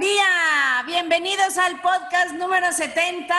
[0.00, 0.82] día.
[0.86, 3.34] Bienvenidos al podcast número 70,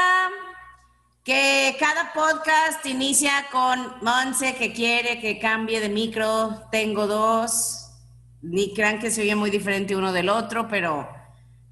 [1.23, 6.61] que cada podcast inicia con Monse que quiere que cambie de micro.
[6.71, 7.89] Tengo dos.
[8.43, 11.09] Ni crean que se oye muy diferente uno del otro, pero,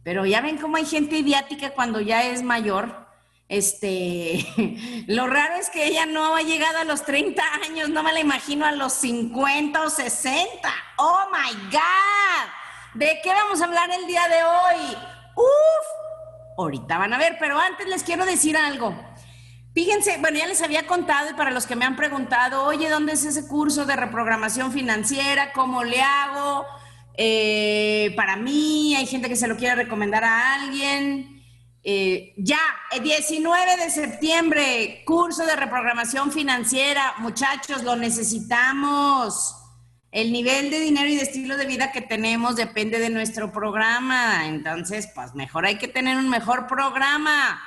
[0.03, 3.07] pero ya ven cómo hay gente idiática cuando ya es mayor.
[3.47, 4.43] Este,
[5.07, 8.21] lo raro es que ella no ha llegado a los 30 años, no me la
[8.21, 10.73] imagino a los 50 o 60.
[10.97, 12.59] Oh my God.
[12.93, 14.97] ¿De qué vamos a hablar el día de hoy?
[15.35, 18.95] Uf, ahorita van a ver, pero antes les quiero decir algo.
[19.75, 23.13] Fíjense, bueno, ya les había contado y para los que me han preguntado, oye, ¿dónde
[23.13, 25.53] es ese curso de reprogramación financiera?
[25.53, 26.65] ¿Cómo le hago?
[27.13, 31.43] Eh, para mí, hay gente que se lo quiere recomendar a alguien.
[31.83, 32.59] Eh, ya,
[32.91, 37.13] el 19 de septiembre, curso de reprogramación financiera.
[37.19, 39.55] Muchachos, lo necesitamos.
[40.11, 44.47] El nivel de dinero y de estilo de vida que tenemos depende de nuestro programa.
[44.47, 47.61] Entonces, pues mejor hay que tener un mejor programa.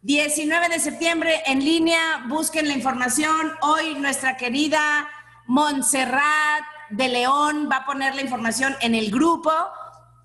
[0.00, 3.52] 19 de septiembre en línea, busquen la información.
[3.60, 5.08] Hoy nuestra querida
[5.46, 9.52] Montserrat de León va a poner la información en el grupo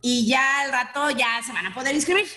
[0.02, 2.28] y ya al rato ya se van a poder inscribir.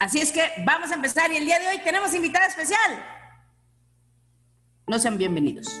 [0.00, 3.04] Así es que vamos a empezar y el día de hoy tenemos invitada especial.
[4.88, 5.80] No sean bienvenidos.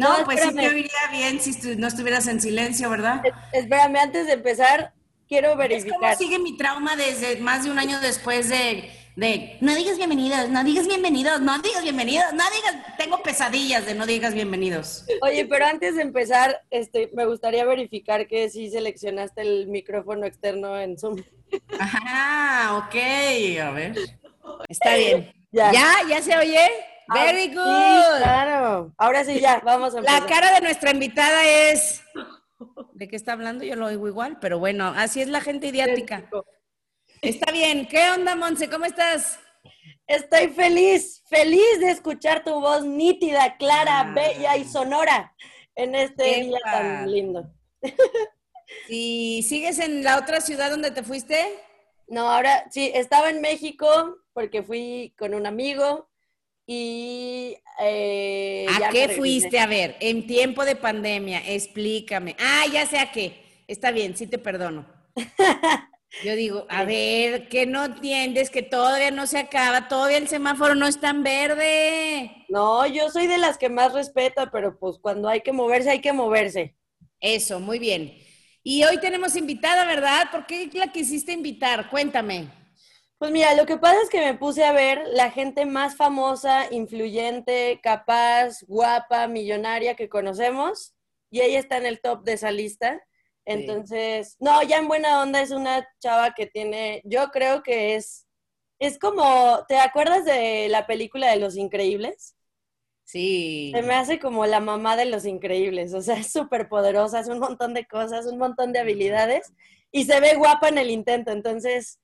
[0.00, 3.20] No, No, pues sí te oiría bien si estu- no estuvieras en silencio, ¿verdad?
[3.24, 3.32] Es-
[3.64, 4.92] Espérame, antes de empezar,
[5.28, 6.16] quiero verificar.
[6.16, 10.64] sigue mi trauma desde más de un año después de, de no digas bienvenidos, no
[10.64, 15.04] digas bienvenidos, no digas bienvenidos, no digas, tengo pesadillas de no digas bienvenidos.
[15.22, 20.78] Oye, pero antes de empezar, este, me gustaría verificar que sí seleccionaste el micrófono externo
[20.80, 21.22] en Zoom.
[21.78, 22.94] Ajá, ok,
[23.62, 23.94] a ver.
[24.68, 25.32] Está bien.
[25.52, 25.72] Ya.
[25.72, 25.92] ¿Ya?
[26.08, 26.60] ¿Ya se oye?
[27.10, 28.18] Ah, Very sí, good.
[28.22, 28.94] claro.
[28.96, 30.22] Ahora sí, ya, vamos a empezar.
[30.22, 32.02] La cara de nuestra invitada es...
[32.92, 33.64] ¿De qué está hablando?
[33.64, 36.28] Yo lo oigo igual, pero bueno, así es la gente idiática.
[37.22, 37.86] Está bien.
[37.88, 38.68] ¿Qué onda, Monse?
[38.68, 39.38] ¿Cómo estás?
[40.06, 44.12] Estoy feliz, feliz de escuchar tu voz nítida, clara, Ah.
[44.14, 45.34] bella y sonora
[45.74, 47.50] en este día tan lindo.
[48.88, 51.58] ¿Y sigues en la otra ciudad donde te fuiste?
[52.08, 56.09] No, ahora sí, estaba en México porque fui con un amigo
[56.72, 57.56] y...
[57.80, 59.58] eh, ¿A qué fuiste?
[59.58, 62.36] A ver, en tiempo de pandemia, explícame.
[62.38, 63.62] Ah, ya sé a qué.
[63.66, 64.86] Está bien, sí te perdono.
[66.22, 70.74] Yo digo, a ver, que no entiendes que todavía no se acaba, todavía el semáforo
[70.74, 72.46] no está en verde.
[72.48, 76.00] No, yo soy de las que más respeta, pero pues cuando hay que moverse, hay
[76.00, 76.76] que moverse.
[77.20, 78.18] Eso, muy bien.
[78.62, 80.30] Y hoy tenemos invitada, ¿verdad?
[80.30, 81.88] ¿Por qué la quisiste invitar?
[81.88, 82.48] Cuéntame.
[83.20, 86.72] Pues mira, lo que pasa es que me puse a ver la gente más famosa,
[86.72, 90.94] influyente, capaz, guapa, millonaria que conocemos,
[91.30, 92.98] y ella está en el top de esa lista.
[93.44, 98.26] Entonces, no, ya en buena onda es una chava que tiene, yo creo que es,
[98.78, 102.36] es como, ¿te acuerdas de la película de Los Increíbles?
[103.04, 103.70] Sí.
[103.74, 107.28] Se me hace como la mamá de los increíbles, o sea, es súper poderosa, es
[107.28, 109.52] un montón de cosas, un montón de habilidades
[109.92, 111.99] y se ve guapa en el intento, entonces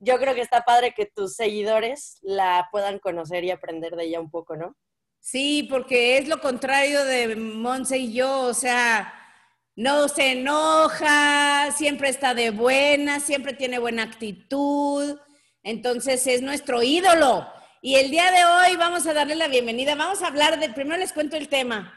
[0.00, 4.20] yo creo que está padre que tus seguidores la puedan conocer y aprender de ella
[4.20, 4.74] un poco, ¿no?
[5.20, 9.12] Sí, porque es lo contrario de Monse y yo, o sea,
[9.76, 15.18] no se enoja, siempre está de buena, siempre tiene buena actitud,
[15.62, 17.46] entonces es nuestro ídolo.
[17.82, 20.96] Y el día de hoy vamos a darle la bienvenida, vamos a hablar de, primero
[20.96, 21.94] les cuento el tema,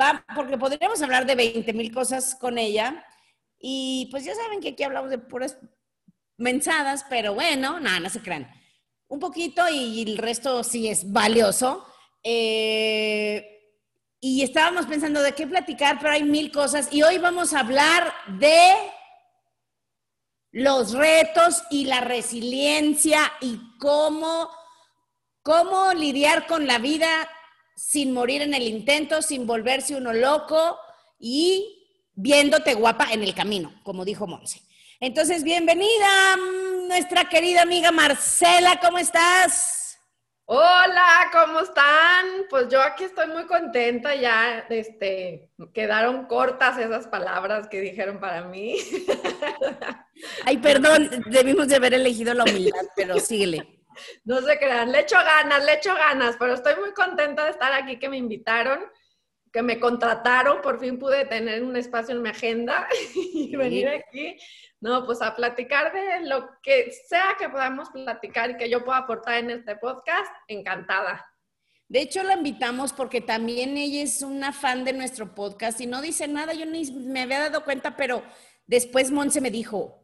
[0.00, 3.04] va, porque podríamos hablar de 20 mil cosas con ella,
[3.58, 5.58] y pues ya saben que aquí hablamos de puras
[6.40, 8.50] mensadas, pero bueno, nada, no se crean.
[9.08, 11.86] Un poquito y el resto sí es valioso.
[12.22, 13.46] Eh,
[14.20, 16.88] y estábamos pensando de qué platicar, pero hay mil cosas.
[16.92, 18.72] Y hoy vamos a hablar de
[20.52, 24.50] los retos y la resiliencia y cómo,
[25.42, 27.08] cómo lidiar con la vida
[27.76, 30.78] sin morir en el intento, sin volverse uno loco
[31.18, 34.60] y viéndote guapa en el camino, como dijo Monse.
[35.02, 39.98] Entonces, bienvenida, mm, nuestra querida amiga Marcela, ¿cómo estás?
[40.44, 42.26] Hola, ¿cómo están?
[42.50, 48.42] Pues yo aquí estoy muy contenta, ya este, quedaron cortas esas palabras que dijeron para
[48.42, 48.76] mí.
[50.44, 53.66] Ay, perdón, debimos de haber elegido la humildad, pero síguele.
[54.24, 57.72] No se crean, le echo ganas, le echo ganas, pero estoy muy contenta de estar
[57.72, 58.80] aquí, que me invitaron,
[59.52, 64.38] que me contrataron, por fin pude tener un espacio en mi agenda y venir aquí
[64.80, 68.98] no, pues a platicar de lo que sea que podamos platicar y que yo pueda
[68.98, 71.26] aportar en este podcast, encantada.
[71.88, 76.00] De hecho, la invitamos porque también ella es una fan de nuestro podcast y no
[76.00, 78.22] dice nada, yo ni me había dado cuenta, pero
[78.66, 80.00] después Monse me dijo,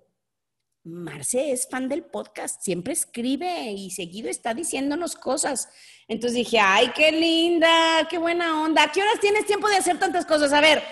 [0.82, 5.68] Marce es fan del podcast, siempre escribe y seguido está diciéndonos cosas.
[6.06, 8.84] Entonces dije, ay, qué linda, qué buena onda.
[8.84, 10.52] ¿A qué horas tienes tiempo de hacer tantas cosas?
[10.52, 10.84] A ver,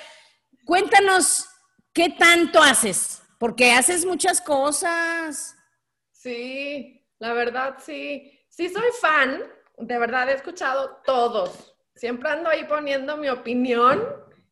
[0.64, 1.46] cuéntanos,
[1.92, 3.23] ¿qué tanto haces?
[3.38, 5.56] Porque haces muchas cosas.
[6.12, 8.30] Sí, la verdad sí.
[8.48, 9.42] Sí soy fan,
[9.78, 11.76] de verdad he escuchado todos.
[11.94, 14.04] Siempre ando ahí poniendo mi opinión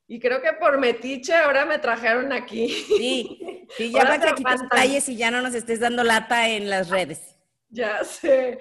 [0.08, 2.68] y creo que por metiche ahora me trajeron aquí.
[2.68, 6.68] Sí, sí ya para que aquí detalles y ya no nos estés dando lata en
[6.68, 7.38] las redes.
[7.68, 8.58] Ya sé.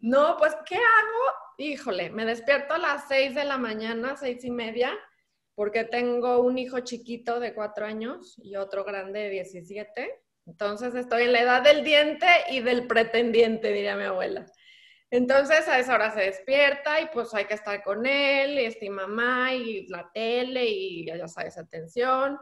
[0.00, 1.34] No, pues, ¿qué hago?
[1.58, 4.92] Híjole, me despierto a las seis de la mañana, seis y media,
[5.60, 10.22] porque tengo un hijo chiquito de cuatro años y otro grande de 17.
[10.46, 14.46] Entonces estoy en la edad del diente y del pretendiente, diría mi abuela.
[15.10, 18.88] Entonces a esa hora se despierta y pues hay que estar con él, y este
[18.88, 22.38] mamá y la tele y ya sabes, atención.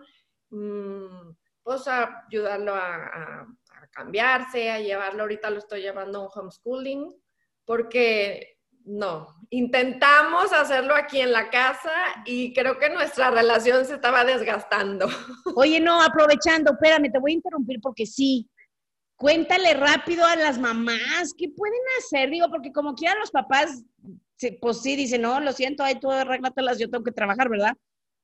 [0.50, 1.32] Mm,
[1.64, 7.20] pues a ayudarlo a, a cambiarse, a llevarlo, ahorita lo estoy llevando a un homeschooling,
[7.64, 8.57] porque
[8.88, 11.93] no, intentamos hacerlo aquí en la casa
[12.25, 15.06] y creo que nuestra relación se estaba desgastando.
[15.56, 18.49] Oye, no, aprovechando, espérame, te voy a interrumpir porque sí.
[19.17, 22.31] Cuéntale rápido a las mamás, ¿qué pueden hacer?
[22.31, 23.82] Digo, porque como quieran los papás,
[24.61, 27.73] pues sí, dicen, no, lo siento, ahí tú arréglatelas, yo tengo que trabajar, ¿verdad?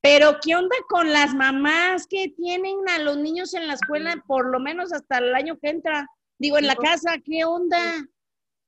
[0.01, 4.49] Pero, ¿qué onda con las mamás que tienen a los niños en la escuela por
[4.49, 6.07] lo menos hasta el año que entra?
[6.39, 8.07] Digo, en la casa, ¿qué onda?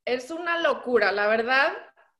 [0.05, 1.71] Es una locura, la verdad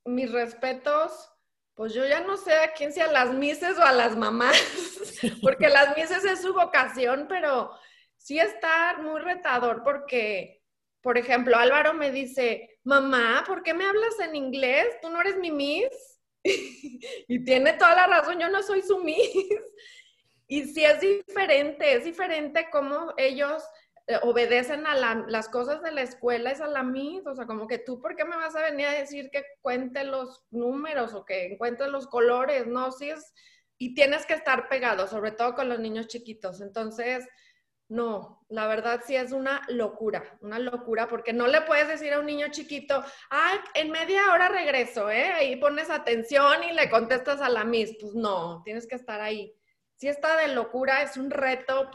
[0.07, 1.31] mis respetos,
[1.75, 4.57] pues yo ya no sé a quién sea, las mises o a las mamás,
[5.41, 7.71] porque las mises es su vocación, pero
[8.17, 10.63] sí está muy retador porque,
[11.01, 14.87] por ejemplo, Álvaro me dice, mamá, ¿por qué me hablas en inglés?
[15.01, 16.19] Tú no eres mi miss.
[16.43, 19.19] y tiene toda la razón, yo no soy su miss.
[20.47, 23.63] y sí es diferente, es diferente cómo ellos
[24.21, 27.79] obedecen a las cosas de la escuela, es a la misma, o sea, como que
[27.79, 31.53] tú, ¿por qué me vas a venir a decir que cuente los números o que
[31.53, 32.67] encuentre los colores?
[32.67, 33.33] No, sí es,
[33.77, 36.61] y tienes que estar pegado, sobre todo con los niños chiquitos.
[36.61, 37.27] Entonces,
[37.89, 42.19] no, la verdad sí es una locura, una locura, porque no le puedes decir a
[42.19, 45.31] un niño chiquito, ah, en media hora regreso, ¿eh?
[45.33, 47.95] Ahí pones atención y le contestas a la Miss.
[47.99, 49.53] Pues no, tienes que estar ahí.
[49.95, 51.89] Si está de locura, es un reto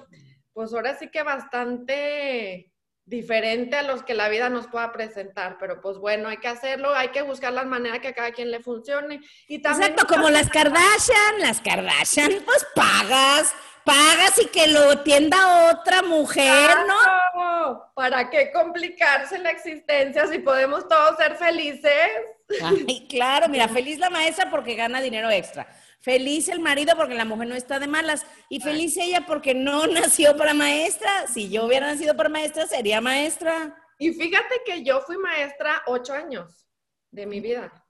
[0.52, 2.72] pues ahora sí que bastante
[3.04, 6.94] diferente a los que la vida nos pueda presentar, pero pues bueno, hay que hacerlo,
[6.94, 9.20] hay que buscar las maneras que a cada quien le funcione.
[9.48, 13.54] Y también Exacto, como las Kardashian, las Kardashian, pues pagas,
[13.84, 17.90] pagas y que lo atienda otra mujer, ¿no?
[17.94, 22.10] ¿Para qué complicarse la existencia si podemos todos ser felices?
[22.62, 25.66] Ay, claro, mira, feliz la maestra porque gana dinero extra.
[26.02, 28.26] Feliz el marido porque la mujer no está de malas.
[28.48, 31.28] Y feliz ella porque no nació para maestra.
[31.28, 33.74] Si yo hubiera nacido para maestra, sería maestra.
[33.98, 36.66] Y fíjate que yo fui maestra ocho años
[37.12, 37.86] de mi vida,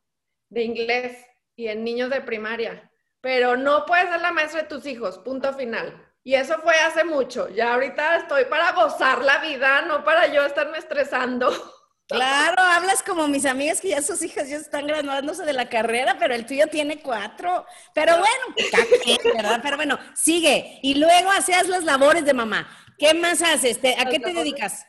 [0.50, 1.16] de inglés
[1.56, 2.90] y en niños de primaria.
[3.22, 6.06] Pero no puedes ser la maestra de tus hijos, punto final.
[6.22, 7.48] Y eso fue hace mucho.
[7.48, 11.50] Ya ahorita estoy para gozar la vida, no para yo estarme estresando.
[12.12, 16.16] Claro, hablas como mis amigas que ya sus hijas ya están graduándose de la carrera,
[16.18, 17.66] pero el tuyo tiene cuatro.
[17.94, 19.60] Pero bueno, ¿verdad?
[19.62, 20.78] Pero bueno, sigue.
[20.82, 22.68] Y luego hacías las labores de mamá.
[22.98, 23.78] ¿Qué más haces?
[23.98, 24.86] ¿A qué te dedicas?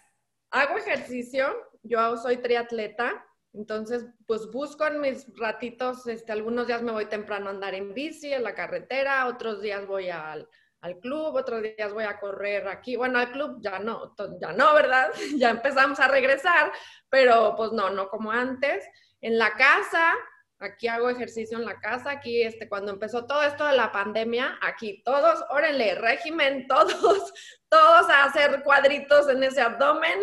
[0.52, 1.46] Hago ejercicio.
[1.84, 3.26] Yo soy triatleta.
[3.54, 7.94] Entonces, pues busco en mis ratitos, este, algunos días me voy temprano a andar en
[7.94, 10.50] bici, en la carretera, otros días voy al,
[10.84, 12.98] al club, otros días voy a correr aquí.
[12.98, 15.12] Bueno, al club ya no, ya no, ¿verdad?
[15.38, 16.74] ya empezamos a regresar,
[17.10, 18.84] pero pues no, no como antes.
[19.22, 20.14] En la casa,
[20.60, 24.60] aquí hago ejercicio en la casa, aquí este, cuando empezó todo esto de la pandemia,
[24.62, 27.34] aquí todos, órenle, régimen, todos,
[27.70, 30.20] todos a hacer cuadritos en ese abdomen.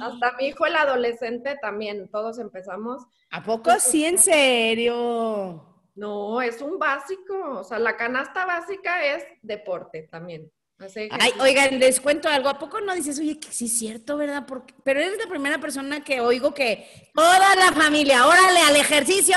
[0.00, 3.02] Hasta mi hijo, el adolescente, también, todos empezamos.
[3.32, 5.75] ¿A poco sí, en serio?
[5.96, 7.58] No, es un básico.
[7.58, 10.50] O sea, la canasta básica es deporte también.
[10.78, 12.48] Así que- Ay, oigan, les cuento algo.
[12.50, 14.44] ¿A poco no dices, oye, que sí es cierto, verdad?
[14.46, 19.36] Porque, pero eres la primera persona que oigo que toda la familia, órale al ejercicio.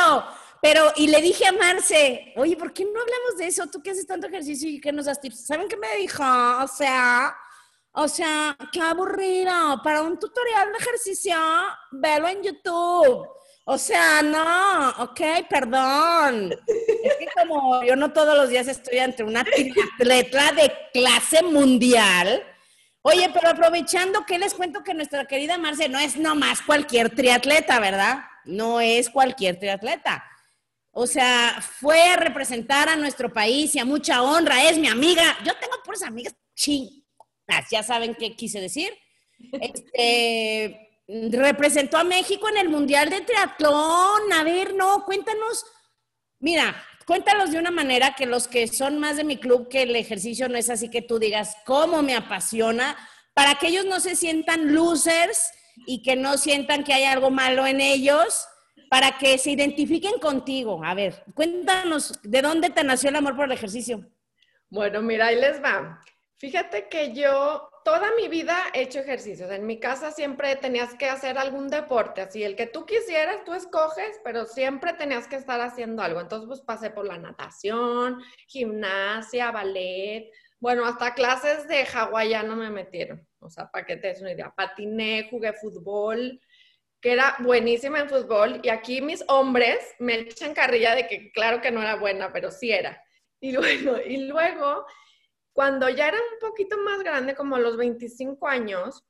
[0.62, 3.68] Pero, y le dije a Marce, oye, ¿por qué no hablamos de eso?
[3.68, 5.46] Tú que haces tanto ejercicio y que nos das tips.
[5.48, 6.22] ¿Saben qué me dijo?
[6.62, 7.34] O sea,
[7.94, 9.80] o sea, qué aburrido.
[9.82, 11.38] Para un tutorial de ejercicio,
[11.92, 13.26] velo en YouTube.
[13.66, 16.52] O sea, no, ok, perdón.
[16.68, 22.44] Es que como yo no todos los días estoy ante una atleta de clase mundial.
[23.02, 27.80] Oye, pero aprovechando que les cuento que nuestra querida Marce no es nomás cualquier triatleta,
[27.80, 28.24] ¿verdad?
[28.44, 30.26] No es cualquier triatleta.
[30.92, 34.68] O sea, fue a representar a nuestro país y a mucha honra.
[34.68, 35.38] Es mi amiga.
[35.46, 37.70] Yo tengo puras amigas chingas.
[37.72, 38.92] Ya saben qué quise decir.
[39.62, 40.89] Este,
[41.32, 44.32] representó a México en el Mundial de Triatlón.
[44.34, 45.66] A ver, no, cuéntanos.
[46.40, 49.96] Mira, cuéntanos de una manera que los que son más de mi club, que el
[49.96, 52.96] ejercicio no es así que tú digas cómo me apasiona,
[53.34, 55.52] para que ellos no se sientan losers
[55.88, 58.46] y que no sientan que hay algo malo en ellos,
[58.90, 60.82] para que se identifiquen contigo.
[60.84, 64.06] A ver, cuéntanos, ¿de dónde te nació el amor por el ejercicio?
[64.70, 66.02] Bueno, mira, ahí les va.
[66.38, 69.50] Fíjate que yo toda mi vida he hecho ejercicios.
[69.50, 73.56] En mi casa siempre tenías que hacer algún deporte, así el que tú quisieras, tú
[73.56, 76.22] escoges, pero siempre tenías que estar haciendo algo.
[76.22, 80.30] Entonces, pues pasé por la natación, gimnasia, ballet,
[80.60, 83.28] bueno, hasta clases de hawaiano me metieron.
[83.40, 84.54] O sea, para que te des una idea.
[84.56, 86.40] Patiné, jugué fútbol,
[87.02, 88.60] que era buenísima en fútbol.
[88.62, 92.52] Y aquí mis hombres me echan carrilla de que claro que no era buena, pero
[92.52, 93.04] sí era.
[93.40, 94.86] Y luego, y luego
[95.60, 99.04] cuando ya era un poquito más grande, como a los 25 años,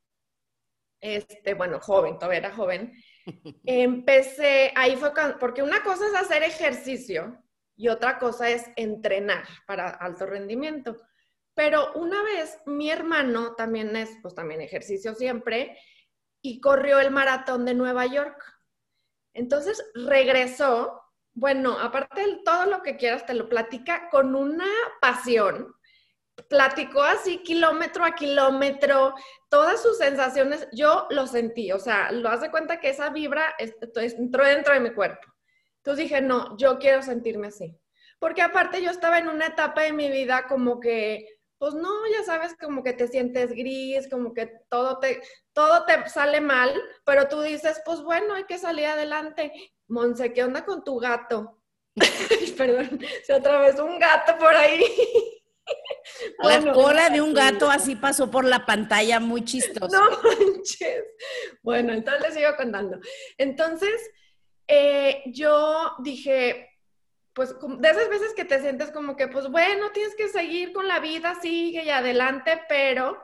[1.00, 2.92] este, bueno, joven, todavía era joven,
[3.66, 7.38] empecé, ahí fue cuando, porque una cosa es hacer ejercicio
[7.76, 10.98] y otra cosa es entrenar para alto rendimiento.
[11.54, 15.78] Pero una vez mi hermano también es, pues también ejercicio siempre,
[16.42, 18.44] y corrió el maratón de Nueva York.
[19.36, 21.00] Entonces regresó,
[21.32, 24.66] bueno, aparte de todo lo que quieras, te lo platica con una
[25.00, 25.76] pasión
[26.50, 29.14] platicó así kilómetro a kilómetro,
[29.50, 33.56] todas sus sensaciones, yo lo sentí, o sea, lo hace cuenta que esa vibra
[33.96, 35.28] entró dentro de mi cuerpo.
[35.78, 37.80] Entonces dije, no, yo quiero sentirme así.
[38.18, 42.24] Porque aparte yo estaba en una etapa de mi vida como que, pues no, ya
[42.24, 45.22] sabes, como que te sientes gris, como que todo te,
[45.54, 46.74] todo te sale mal,
[47.06, 49.54] pero tú dices, pues bueno, hay que salir adelante.
[49.88, 51.62] Monse, ¿qué onda con tu gato?
[52.58, 54.84] Perdón, si otra vez un gato por ahí.
[56.44, 59.88] La cola de un gato así pasó por la pantalla, muy chistoso.
[59.88, 61.04] No manches.
[61.62, 63.00] Bueno, entonces les sigo contando.
[63.38, 64.10] Entonces,
[64.68, 66.70] eh, yo dije,
[67.34, 70.88] pues de esas veces que te sientes como que, pues bueno, tienes que seguir con
[70.88, 73.18] la vida, sigue y adelante, pero,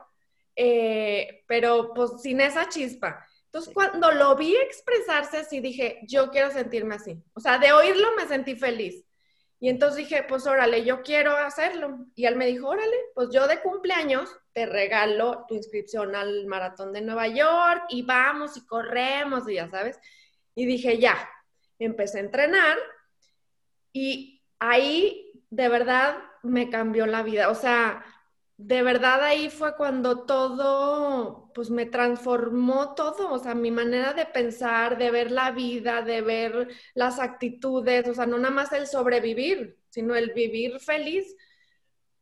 [0.54, 3.26] eh, pero pues sin esa chispa.
[3.46, 7.22] Entonces, cuando lo vi expresarse así, dije, yo quiero sentirme así.
[7.32, 9.04] O sea, de oírlo me sentí feliz.
[9.58, 12.06] Y entonces dije, pues órale, yo quiero hacerlo.
[12.14, 16.92] Y él me dijo, órale, pues yo de cumpleaños te regalo tu inscripción al maratón
[16.92, 19.98] de Nueva York y vamos y corremos y ya sabes.
[20.54, 21.16] Y dije, ya,
[21.78, 22.78] empecé a entrenar
[23.92, 27.50] y ahí de verdad me cambió la vida.
[27.50, 28.04] O sea,
[28.56, 34.26] de verdad ahí fue cuando todo, pues me transformó todo, o sea, mi manera de
[34.26, 38.86] pensar, de ver la vida, de ver las actitudes, o sea, no nada más el
[38.86, 41.34] sobrevivir, sino el vivir feliz,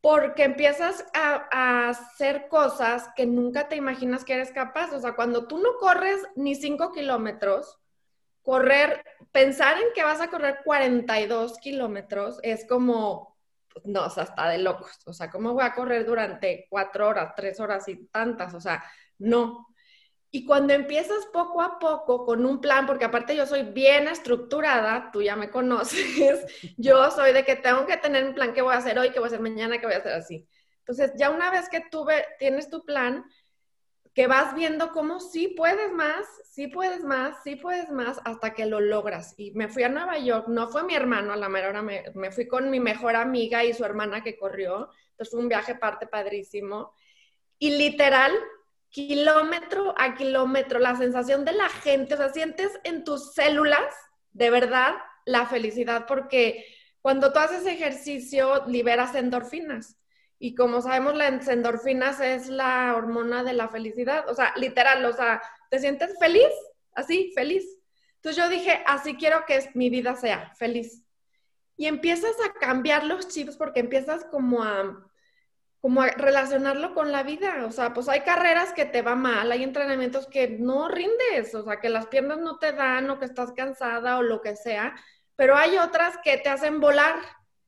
[0.01, 5.49] porque empiezas a, hacer cosas que nunca te imaginas que eres capaz, o sea, cuando
[5.49, 7.81] tú no corres ni cinco kilómetros,
[8.41, 13.35] correr, pensar en que vas a correr 42 kilómetros es como
[13.83, 15.01] no, o sea, está de locos.
[15.07, 18.55] O sea, ¿cómo voy a correr durante cuatro horas, tres horas y tantas?
[18.55, 18.85] O sea,
[19.19, 19.69] no.
[20.31, 25.11] Y cuando empiezas poco a poco con un plan, porque aparte yo soy bien estructurada,
[25.13, 26.45] tú ya me conoces,
[26.77, 29.21] yo soy de que tengo que tener un plan que voy a hacer hoy, que
[29.21, 30.49] voy a hacer mañana, que voy a hacer así.
[30.81, 32.05] Entonces, ya una vez que tú
[32.39, 33.25] tienes tu plan,
[34.15, 38.67] que vas viendo cómo sí puedes más, sí puedes más, sí puedes más, hasta que
[38.67, 39.35] lo logras.
[39.37, 42.05] Y me fui a Nueva York, no fue mi hermano, a la mera hora me,
[42.15, 45.75] me, fui con mi mejor amiga y su hermana que corrió, entonces fue un viaje
[45.75, 46.95] parte padrísimo.
[47.59, 48.33] Y literal,
[48.95, 53.93] kilómetro a kilómetro, la sensación de la gente, o sea, sientes en tus células,
[54.31, 54.95] de verdad,
[55.27, 56.65] la felicidad, porque
[57.03, 59.99] cuando tú haces ejercicio, liberas endorfinas.
[60.39, 64.29] Y como sabemos, las endorfinas es la hormona de la felicidad.
[64.29, 66.53] O sea, literal, o sea, te sientes feliz,
[66.93, 67.65] así, feliz.
[68.17, 71.03] Entonces yo dije, así quiero que mi vida sea, feliz.
[71.77, 75.05] Y empiezas a cambiar los chips porque empiezas como a,
[75.85, 77.67] como relacionarlo con la vida.
[77.67, 81.63] O sea, pues hay carreras que te va mal, hay entrenamientos que no rindes, o
[81.63, 84.95] sea, que las piernas no te dan o que estás cansada o lo que sea,
[85.37, 87.17] pero hay otras que te hacen volar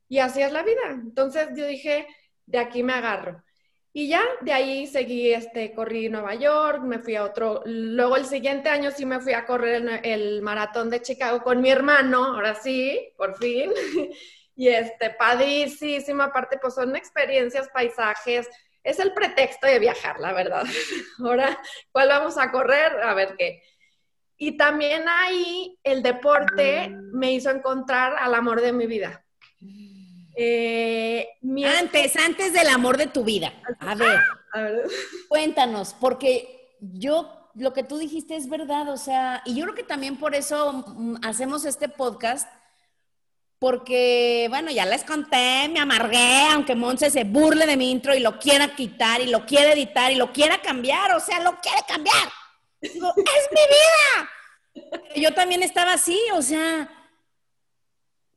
[0.09, 0.81] y así es la vida.
[0.89, 2.07] Entonces yo dije,
[2.47, 3.43] de aquí me agarro.
[3.93, 8.25] Y ya de ahí seguí, este, corrí Nueva York, me fui a otro, luego el
[8.25, 12.25] siguiente año sí me fui a correr el, el maratón de Chicago con mi hermano,
[12.25, 13.71] ahora sí, por fin.
[14.57, 18.49] Y este, padrísimo, aparte pues son experiencias, paisajes,
[18.83, 20.63] es el pretexto de viajar, la verdad.
[21.19, 21.61] Ahora,
[21.91, 23.01] ¿cuál vamos a correr?
[23.03, 23.61] A ver qué.
[24.37, 29.23] Y también ahí el deporte me hizo encontrar al amor de mi vida.
[30.35, 31.27] Eh,
[31.65, 33.53] antes, antes del amor de tu vida.
[33.79, 34.19] A ver,
[34.53, 34.83] a ver,
[35.27, 39.83] cuéntanos, porque yo, lo que tú dijiste es verdad, o sea, y yo creo que
[39.83, 42.47] también por eso mm, hacemos este podcast,
[43.59, 48.19] porque, bueno, ya les conté, me amargué, aunque Monse se burle de mi intro y
[48.19, 51.79] lo quiera quitar y lo quiere editar y lo quiera cambiar, o sea, lo quiere
[51.87, 52.29] cambiar.
[52.81, 54.99] Digo, es mi vida.
[55.15, 56.89] Yo también estaba así, o sea,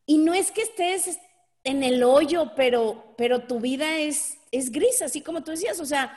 [0.07, 1.19] y no es que estés
[1.65, 5.87] en el hoyo, pero, pero tu vida es, es gris, así como tú decías, o
[5.87, 6.17] sea,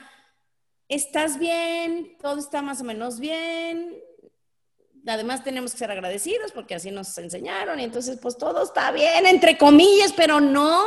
[0.88, 4.02] estás bien, todo está más o menos bien,
[5.08, 9.26] además tenemos que ser agradecidos porque así nos enseñaron y entonces pues todo está bien,
[9.26, 10.86] entre comillas, pero no.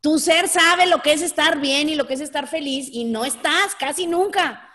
[0.00, 3.04] Tu ser sabe lo que es estar bien y lo que es estar feliz y
[3.04, 4.66] no estás casi nunca.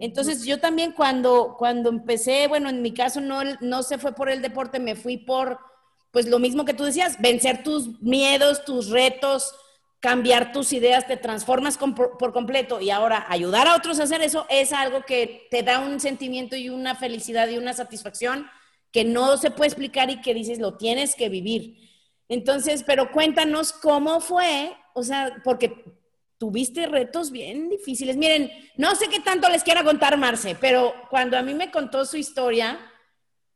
[0.00, 4.28] Entonces yo también cuando, cuando empecé, bueno, en mi caso no, no se fue por
[4.30, 5.58] el deporte, me fui por,
[6.10, 9.54] pues lo mismo que tú decías, vencer tus miedos, tus retos,
[10.02, 14.46] cambiar tus ideas, te transformas por completo y ahora ayudar a otros a hacer eso
[14.50, 18.48] es algo que te da un sentimiento y una felicidad y una satisfacción
[18.90, 21.78] que no se puede explicar y que dices, lo tienes que vivir.
[22.28, 25.84] Entonces, pero cuéntanos cómo fue, o sea, porque
[26.36, 28.16] tuviste retos bien difíciles.
[28.16, 32.04] Miren, no sé qué tanto les quiera contar Marce, pero cuando a mí me contó
[32.04, 32.76] su historia,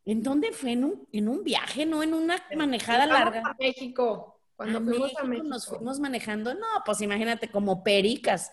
[0.05, 0.73] ¿en dónde fue?
[0.73, 2.05] En un, en un viaje, ¿no?
[2.05, 3.43] En una manejada larga.
[3.45, 4.36] A México.
[4.57, 5.49] Cuando fuimos a México.
[5.49, 8.53] Nos fuimos manejando, no, pues imagínate, como pericas.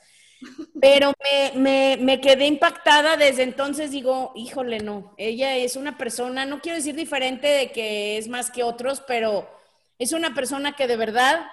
[0.81, 1.13] Pero
[1.55, 6.77] me, me, quedé impactada desde entonces, digo, híjole, no, ella es una persona, no quiero
[6.77, 9.49] decir diferente de que es más que otros, pero
[9.97, 11.45] es una persona que de verdad,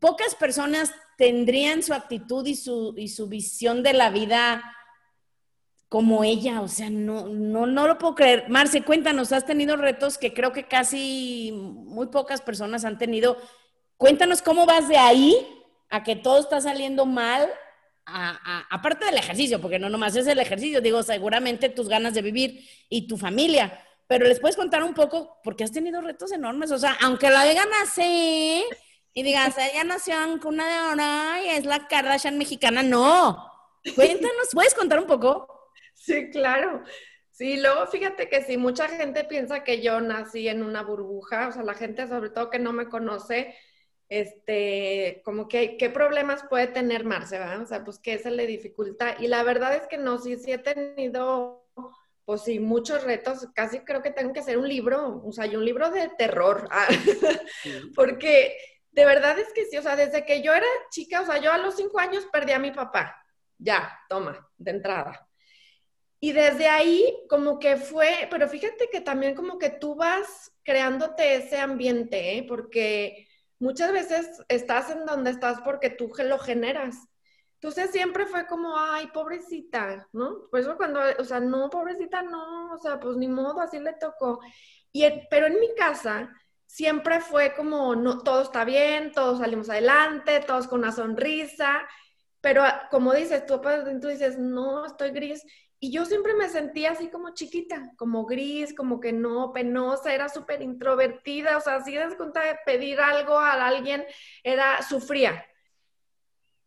[0.00, 4.62] pocas personas tendrían su actitud y su, y su visión de la vida
[5.88, 8.48] como ella, o sea, no, no, no lo puedo creer.
[8.48, 13.36] Marce, cuéntanos, has tenido retos que creo que casi muy pocas personas han tenido
[13.96, 17.48] Cuéntanos cómo vas de ahí a que todo está saliendo mal,
[18.04, 22.68] aparte del ejercicio, porque no nomás es el ejercicio, digo, seguramente tus ganas de vivir
[22.88, 26.78] y tu familia, pero les puedes contar un poco, porque has tenido retos enormes, o
[26.78, 28.64] sea, aunque la digan así
[29.12, 33.50] y digas, ella nació en cuna de oro y es la Kardashian mexicana, no.
[33.94, 35.70] Cuéntanos, ¿puedes contar un poco?
[35.94, 36.82] Sí, claro.
[37.30, 41.52] Sí, luego fíjate que si mucha gente piensa que yo nací en una burbuja, o
[41.52, 43.54] sea, la gente sobre todo que no me conoce,
[44.08, 47.62] este, como que, ¿qué problemas puede tener Marce, ¿verdad?
[47.62, 49.16] O sea, pues, ¿qué se le dificulta?
[49.18, 51.66] Y la verdad es que no, sí, sí he tenido,
[52.24, 55.56] pues sí, muchos retos, casi creo que tengo que hacer un libro, o sea, y
[55.56, 56.88] un libro de terror, ah,
[57.94, 58.56] porque
[58.90, 61.52] de verdad es que sí, o sea, desde que yo era chica, o sea, yo
[61.52, 63.22] a los cinco años perdí a mi papá,
[63.58, 65.28] ya, toma, de entrada.
[66.18, 71.36] Y desde ahí como que fue, pero fíjate que también como que tú vas creándote
[71.36, 72.44] ese ambiente, ¿eh?
[72.48, 73.25] porque
[73.58, 76.96] muchas veces estás en donde estás porque tú lo generas.
[77.54, 80.48] Entonces siempre fue como, ay, pobrecita, ¿no?
[80.50, 83.94] Por eso cuando, o sea, no, pobrecita, no, o sea, pues ni modo, así le
[83.94, 84.40] tocó.
[84.92, 86.30] Y, pero en mi casa
[86.66, 91.86] siempre fue como, no, todo está bien, todos salimos adelante, todos con una sonrisa,
[92.40, 93.60] pero como dices, tú,
[94.00, 95.42] tú dices, no, estoy gris.
[95.78, 100.28] Y yo siempre me sentía así como chiquita, como gris, como que no, penosa, era
[100.28, 104.04] súper introvertida, o sea, si das cuenta de pedir algo a alguien,
[104.42, 105.44] era, sufría.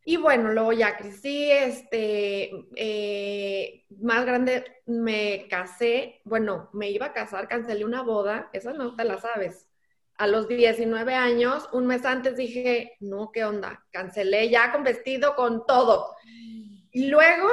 [0.05, 7.13] Y bueno, luego ya crecí, este, eh, más grande me casé, bueno, me iba a
[7.13, 9.67] casar, cancelé una boda, esa no te la sabes.
[10.17, 13.85] A los 19 años, un mes antes dije, no, ¿qué onda?
[13.91, 16.15] Cancelé ya con vestido, con todo.
[16.91, 17.47] Y luego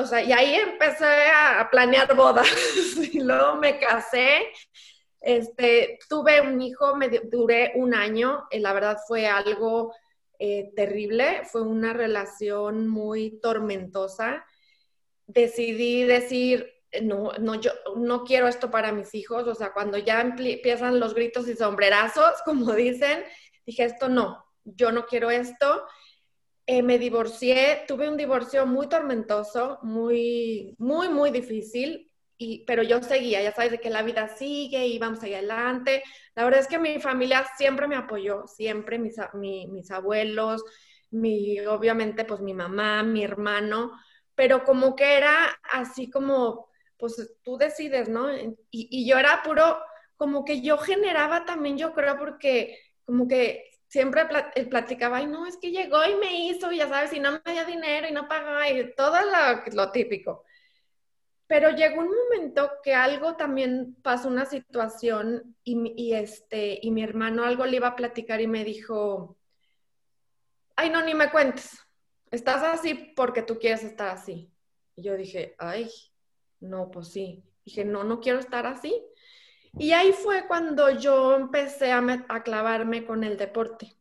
[0.00, 2.46] o sea, y ahí empecé a, planear bodas
[3.12, 4.46] y luego me casé.
[5.20, 9.92] Este, tuve un hijo, me duré un año, y la verdad fue algo
[10.38, 14.44] eh, terrible, fue una relación muy tormentosa.
[15.26, 16.72] Decidí decir,
[17.02, 21.14] no, no, yo no quiero esto para mis hijos, o sea, cuando ya empiezan los
[21.14, 23.24] gritos y sombrerazos, como dicen,
[23.66, 25.84] dije, esto no, yo no quiero esto
[26.68, 33.02] eh, me divorcié, tuve un divorcio muy tormentoso, muy, muy, muy difícil, y, pero yo
[33.02, 36.02] seguía, ya sabes, de que la vida sigue y vamos allá adelante.
[36.34, 40.62] La verdad es que mi familia siempre me apoyó, siempre, mis, mis abuelos,
[41.10, 43.92] mi, obviamente, pues mi mamá, mi hermano,
[44.34, 48.30] pero como que era así como, pues tú decides, ¿no?
[48.30, 49.78] Y, y yo era puro,
[50.18, 54.22] como que yo generaba también, yo creo, porque como que siempre
[54.54, 57.52] eh, platicaba, ay, no, es que llegó y me hizo, ya sabes, y no me
[57.52, 60.44] dio dinero y no pagaba, y todo lo, lo típico.
[61.46, 67.02] Pero llegó un momento que algo también pasó, una situación, y, y, este, y mi
[67.02, 69.38] hermano algo le iba a platicar y me dijo,
[70.76, 71.78] ay, no, ni me cuentes,
[72.30, 74.52] estás así porque tú quieres estar así.
[74.94, 75.90] Y yo dije, ay,
[76.60, 77.42] no, pues sí.
[77.64, 79.02] Dije, no, no quiero estar así.
[79.76, 82.02] Y ahí fue cuando yo empecé a,
[82.42, 83.94] clavarme con el deporte.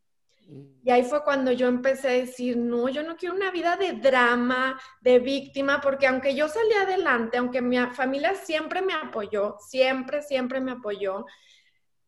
[0.83, 3.93] Y ahí fue cuando yo empecé a decir, no, yo no quiero una vida de
[3.93, 10.21] drama, de víctima, porque aunque yo salí adelante, aunque mi familia siempre me apoyó, siempre,
[10.21, 11.25] siempre me apoyó,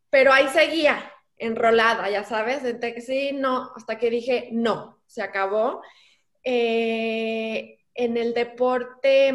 [0.10, 5.82] pero ahí seguía enrolada, ya sabes, que sí, no, hasta que dije, no, se acabó.
[6.43, 9.34] Eh, en el deporte,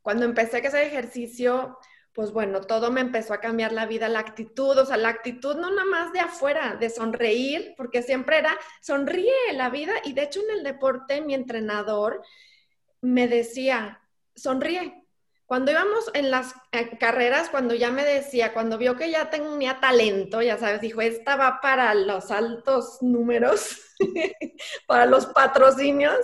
[0.00, 1.76] cuando empecé a hacer ejercicio,
[2.18, 5.54] pues bueno, todo me empezó a cambiar la vida, la actitud, o sea, la actitud
[5.54, 10.24] no nada más de afuera, de sonreír, porque siempre era, sonríe la vida, y de
[10.24, 12.20] hecho en el deporte mi entrenador
[13.00, 14.00] me decía,
[14.34, 15.06] sonríe.
[15.46, 19.78] Cuando íbamos en las eh, carreras, cuando ya me decía, cuando vio que ya tenía
[19.78, 23.80] talento, ya sabes, dijo, esta va para los altos números,
[24.88, 26.18] para los patrocinios,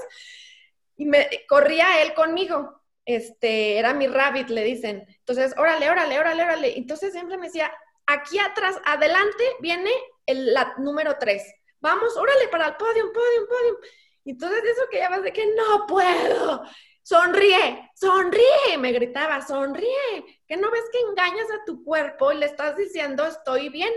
[0.96, 5.06] y me corría él conmigo este, era mi rabbit, le dicen.
[5.08, 6.78] Entonces, órale, órale, órale, órale.
[6.78, 7.72] Entonces siempre me decía,
[8.06, 9.90] aquí atrás, adelante viene
[10.26, 11.44] el la, número tres.
[11.80, 13.78] Vamos, órale, para el podio, podio, podio.
[14.24, 16.62] Entonces eso que ya vas de que no puedo.
[17.02, 20.40] Sonríe, sonríe, me gritaba, sonríe.
[20.48, 23.92] Que no ves que engañas a tu cuerpo y le estás diciendo estoy bien.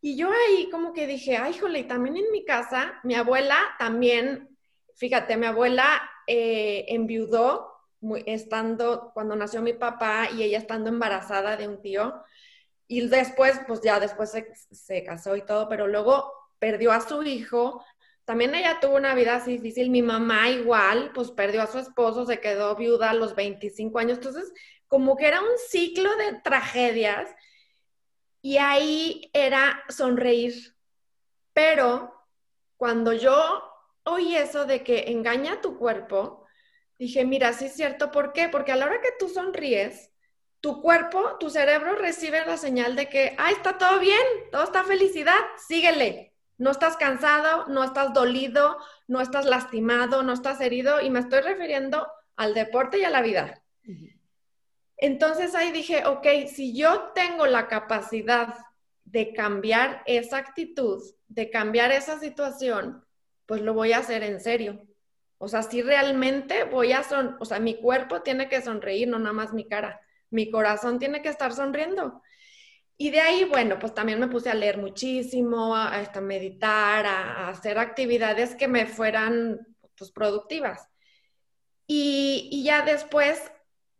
[0.00, 3.58] Y yo ahí como que dije, ay, jole, y también en mi casa, mi abuela
[3.78, 4.56] también,
[4.94, 7.69] fíjate, mi abuela eh, enviudó
[8.26, 12.22] estando, cuando nació mi papá y ella estando embarazada de un tío.
[12.86, 14.32] Y después, pues ya después
[14.70, 17.84] se, casó y todo, pero luego perdió a su hijo.
[18.24, 19.90] También ella tuvo una vida así difícil.
[19.90, 24.18] Mi mamá igual, pues perdió a su esposo, se quedó viuda a los 25 años.
[24.18, 24.52] Entonces,
[24.88, 27.30] como que era un ciclo de tragedias.
[28.42, 30.74] Y ahí era sonreír.
[31.52, 32.12] Pero
[32.76, 33.62] cuando yo
[34.04, 36.39] oí eso de que engaña a tu cuerpo,
[37.00, 38.50] dije, mira, sí es cierto, ¿por qué?
[38.50, 40.10] Porque a la hora que tú sonríes,
[40.60, 44.20] tu cuerpo, tu cerebro recibe la señal de que, ah, está todo bien,
[44.52, 46.34] todo está felicidad, síguele.
[46.58, 48.76] No estás cansado, no estás dolido,
[49.08, 53.22] no estás lastimado, no estás herido, y me estoy refiriendo al deporte y a la
[53.22, 53.62] vida.
[54.98, 58.54] Entonces ahí dije, ok, si yo tengo la capacidad
[59.04, 63.02] de cambiar esa actitud, de cambiar esa situación,
[63.46, 64.86] pues lo voy a hacer en serio.
[65.42, 69.18] O sea, si realmente voy a son, o sea, mi cuerpo tiene que sonreír, no
[69.18, 69.98] nada más mi cara.
[70.28, 72.20] Mi corazón tiene que estar sonriendo.
[72.98, 77.48] Y de ahí, bueno, pues también me puse a leer muchísimo, a, a meditar, a,
[77.48, 80.86] hacer actividades que me fueran pues, productivas.
[81.86, 83.50] Y, y, ya después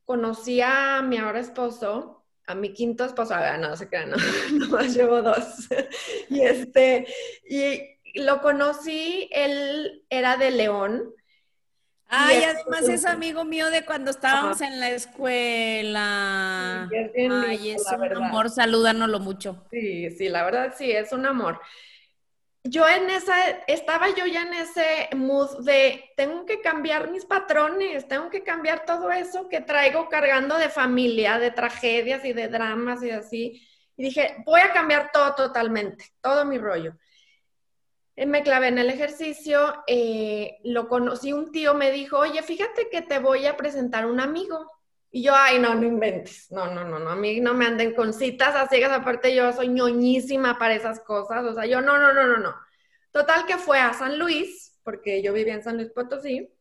[0.05, 4.16] conocí a mi ahora esposo, a mi quinto esposo, a ver, no sé qué, no,
[4.59, 5.68] nomás llevo dos.
[6.29, 7.07] y este,
[7.48, 7.81] y
[8.20, 11.14] lo conocí, él era de León,
[12.11, 16.88] Ay, además es amigo mío de cuando estábamos en la escuela.
[16.90, 19.64] Ay, es un amor, salúdanoslo mucho.
[19.70, 21.61] Sí, sí, la verdad sí, es un amor.
[22.62, 23.35] Yo en esa,
[23.68, 28.85] estaba yo ya en ese mood de, tengo que cambiar mis patrones, tengo que cambiar
[28.85, 33.66] todo eso que traigo cargando de familia, de tragedias y de dramas y así.
[33.96, 36.96] Y dije, voy a cambiar todo totalmente, todo mi rollo.
[38.21, 42.91] Eh, me clavé en el ejercicio, eh, lo conocí, un tío me dijo, oye, fíjate
[42.91, 44.71] que te voy a presentar un amigo.
[45.11, 47.95] Y yo, ay, no, no inventes, no, no, no, no, a mí no me anden
[47.95, 51.97] con citas a ciegas, aparte yo soy ñoñísima para esas cosas, o sea, yo, no,
[51.97, 52.55] no, no, no, no.
[53.11, 56.53] Total que fue a San Luis, porque yo vivía en San Luis Potosí,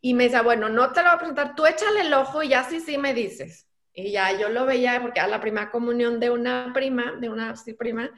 [0.00, 2.50] y me decía, bueno, no te lo voy a presentar, tú échale el ojo y
[2.50, 3.66] ya sí, sí me dices.
[3.92, 7.56] Y ya yo lo veía porque era la primera comunión de una prima, de una
[7.56, 8.08] sí, prima,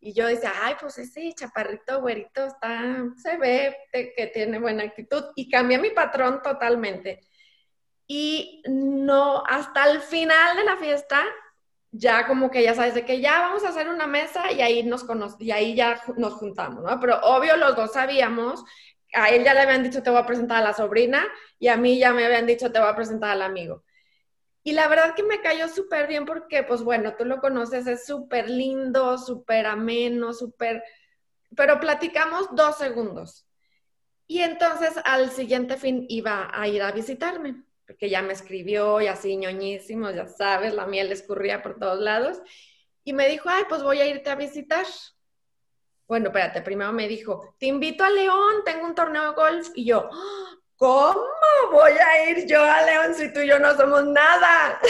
[0.00, 5.24] y yo decía, ay, pues ese chaparrito, güerito, está, se ve que tiene buena actitud.
[5.34, 7.20] Y cambié mi patrón totalmente.
[8.06, 11.22] Y no, hasta el final de la fiesta,
[11.90, 14.82] ya como que ya sabes de que ya vamos a hacer una mesa y ahí
[14.82, 15.04] nos
[15.38, 17.00] y ahí ya nos juntamos, ¿no?
[17.00, 18.64] Pero obvio los dos sabíamos,
[19.14, 21.26] a él ya le habían dicho te voy a presentar a la sobrina
[21.58, 23.84] y a mí ya me habían dicho te voy a presentar al amigo.
[24.62, 28.06] Y la verdad que me cayó súper bien porque, pues bueno, tú lo conoces, es
[28.06, 30.82] súper lindo, súper ameno, súper...
[31.56, 33.46] Pero platicamos dos segundos.
[34.26, 39.06] Y entonces al siguiente fin iba a ir a visitarme porque ya me escribió y
[39.06, 42.38] así ñoñísimos, ya sabes, la miel escurría por todos lados.
[43.02, 44.84] Y me dijo, ay, pues voy a irte a visitar.
[46.06, 49.70] Bueno, espérate, primero me dijo, te invito a León, tengo un torneo de golf.
[49.74, 50.10] Y yo,
[50.78, 51.20] ¿cómo
[51.72, 54.80] voy a ir yo a León si tú y yo no somos nada?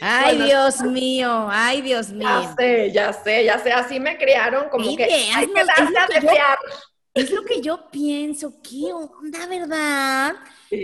[0.00, 2.28] Ay, Dios mío, ay, Dios mío.
[2.28, 5.98] Ya sé, ya sé, ya sé, así me criaron como que hay que darse
[6.38, 6.58] a
[7.14, 10.36] Es lo que yo pienso, qué onda, ¿verdad?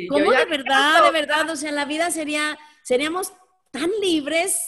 [0.09, 1.51] ¿Cómo de verdad, de verdad?
[1.51, 3.33] O sea, la vida sería, seríamos
[3.71, 4.59] tan libres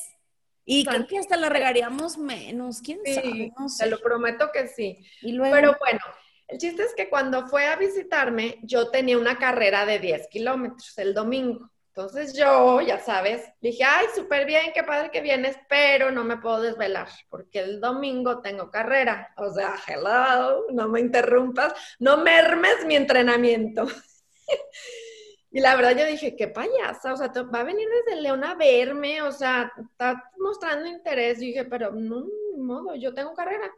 [0.65, 3.53] y creo que hasta la regaríamos menos, quién sabe.
[3.59, 3.85] No sé.
[3.85, 4.99] Te lo prometo que sí.
[5.23, 6.01] Pero bueno,
[6.49, 10.97] el chiste es que cuando fue a visitarme, yo tenía una carrera de 10 kilómetros
[10.99, 11.71] el domingo.
[11.97, 16.37] Entonces yo, ya sabes, dije, ay, súper bien, qué padre que vienes, pero no me
[16.37, 19.33] puedo desvelar porque el domingo tengo carrera.
[19.39, 23.87] O sea, hello, no me interrumpas, no mermes mi entrenamiento.
[25.51, 28.55] y la verdad yo dije, qué payasa, o sea, va a venir desde León a
[28.55, 31.39] verme, o sea, está mostrando interés.
[31.39, 32.27] Dije, pero no,
[32.59, 33.73] modo, yo tengo carrera.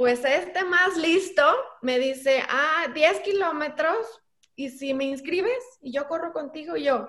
[0.00, 1.44] Pues este más listo
[1.82, 4.22] me dice, ah, 10 kilómetros,
[4.56, 7.06] y si me inscribes y yo corro contigo, y yo,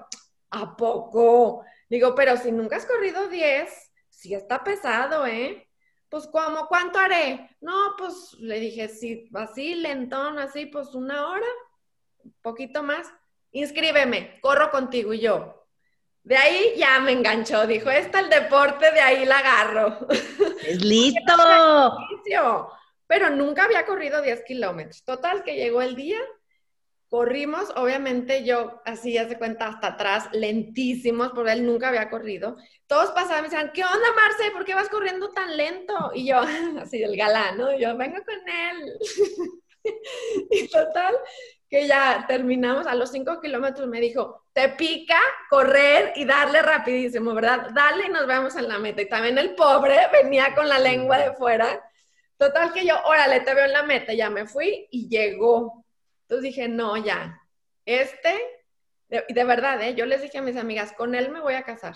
[0.50, 1.64] ¿a poco?
[1.90, 5.70] Digo, pero si nunca has corrido 10, sí está pesado, ¿eh?
[6.10, 6.68] Pues, ¿cómo?
[6.68, 7.56] ¿Cuánto haré?
[7.62, 11.48] No, pues le dije, sí, así, lentón, así, pues una hora,
[12.26, 13.08] un poquito más.
[13.54, 15.66] Inscríbeme, corro contigo y yo.
[16.24, 20.08] De ahí ya me enganchó, dijo, está el deporte, de ahí la agarro.
[20.62, 21.22] ¡Es listo!
[23.12, 25.04] Pero nunca había corrido 10 kilómetros.
[25.04, 26.18] Total, que llegó el día,
[27.10, 32.56] Corrimos, obviamente yo así, hace cuenta, hasta atrás, lentísimos, porque él nunca había corrido.
[32.88, 34.50] Todos pasaban y me decían, ¿qué onda, Marce?
[34.52, 36.12] ¿Por qué vas corriendo tan lento?
[36.14, 36.40] Y yo,
[36.82, 37.78] así, el galán, ¿no?
[37.78, 38.98] yo, vengo con él.
[40.52, 41.18] y total,
[41.70, 45.20] que ya terminamos, a los cinco kilómetros me dijo, te pica
[45.50, 47.72] correr y darle rapidísimo, ¿verdad?
[47.74, 49.02] Dale y nos vemos en la meta.
[49.02, 51.91] Y también el pobre venía con la lengua de fuera.
[52.42, 55.82] Total que yo, órale, te veo en la meta, ya me fui y llegó
[56.32, 57.42] entonces dije, no, ya,
[57.86, 58.34] este,
[59.10, 59.96] de, de verdad, ¿eh?
[59.96, 61.96] yo les dije a mis amigas, con él me voy a casar.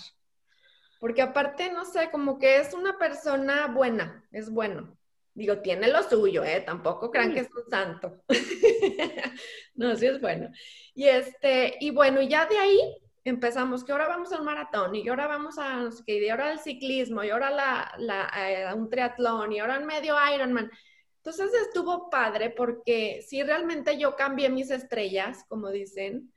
[0.99, 4.97] Porque aparte, no sé, como que es una persona buena, es bueno.
[5.33, 6.59] Digo, tiene lo suyo, ¿eh?
[6.59, 8.25] Tampoco crean que es un santo.
[9.75, 10.49] no, sí es bueno.
[10.93, 15.27] Y este, y bueno, ya de ahí empezamos que ahora vamos al maratón y ahora
[15.27, 18.87] vamos a, no sé qué, y ahora al ciclismo y ahora la, la, eh, un
[18.87, 20.71] triatlón y ahora en medio Ironman.
[21.17, 26.31] Entonces estuvo padre porque si realmente yo cambié mis estrellas, como dicen,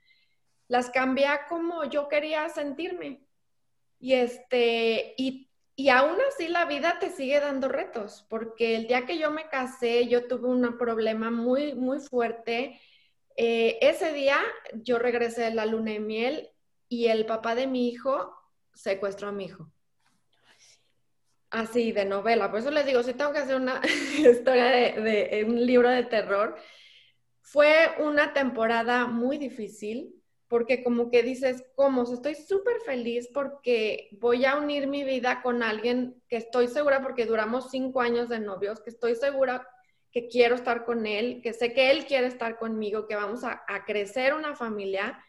[0.67, 3.23] las cambié como yo quería sentirme.
[4.01, 9.05] Y este, y, y aún así la vida te sigue dando retos, porque el día
[9.05, 12.81] que yo me casé, yo tuve un problema muy, muy fuerte.
[13.37, 14.39] Eh, ese día
[14.73, 16.51] yo regresé de la luna de miel
[16.89, 18.35] y el papá de mi hijo
[18.75, 19.71] secuestró a mi hijo.
[21.51, 22.51] Así, de novela.
[22.51, 23.81] Por eso les digo, si tengo que hacer una
[24.19, 26.57] historia de, un libro de terror.
[27.41, 30.15] Fue una temporada muy difícil
[30.49, 32.03] porque como que dices, ¿cómo?
[32.03, 37.27] Estoy súper feliz porque voy a unir mi vida con alguien que estoy segura porque
[37.27, 39.67] duramos cinco años de novios, que estoy segura
[40.11, 43.63] que quiero estar con él, que sé que él quiere estar conmigo, que vamos a,
[43.67, 45.23] a crecer una familia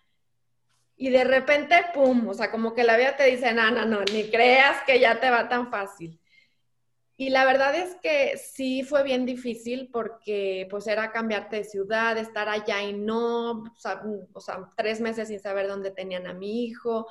[1.02, 2.28] y de repente, ¡pum!
[2.28, 5.18] O sea, como que la vida te dice, no, no, no, ni creas que ya
[5.22, 6.20] te va tan fácil.
[7.16, 12.18] Y la verdad es que sí fue bien difícil porque pues era cambiarte de ciudad,
[12.18, 13.64] estar allá y no,
[14.34, 17.08] o sea, tres meses sin saber dónde tenían a mi hijo,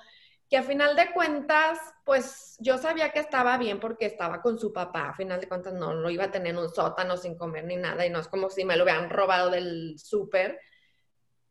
[0.50, 4.70] que a final de cuentas, pues yo sabía que estaba bien porque estaba con su
[4.70, 7.64] papá, a final de cuentas no lo iba a tener en un sótano sin comer
[7.64, 10.60] ni nada y no es como si me lo hubieran robado del súper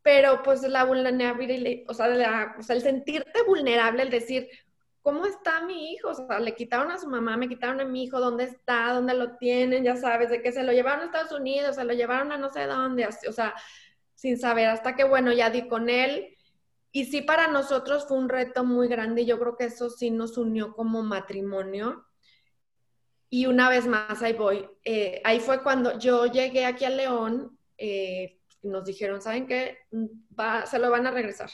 [0.08, 4.48] pero pues la vulnerabilidad, o sea, el sentirte vulnerable, el decir,
[5.02, 6.08] ¿cómo está mi hijo?
[6.08, 8.94] O sea, le quitaron a su mamá, me quitaron a mi hijo, ¿dónde está?
[8.94, 9.84] ¿Dónde lo tienen?
[9.84, 12.48] Ya sabes, de que se lo llevaron a Estados Unidos, se lo llevaron a no
[12.48, 13.54] sé dónde, o sea,
[14.14, 16.34] sin saber, hasta que bueno, ya di con él.
[16.90, 20.10] Y sí, para nosotros fue un reto muy grande y yo creo que eso sí
[20.10, 22.06] nos unió como matrimonio.
[23.28, 24.66] Y una vez más, ahí voy.
[24.84, 29.78] Eh, ahí fue cuando yo llegué aquí a León, eh, nos dijeron, ¿saben qué?
[30.38, 31.50] Va, se lo van a regresar.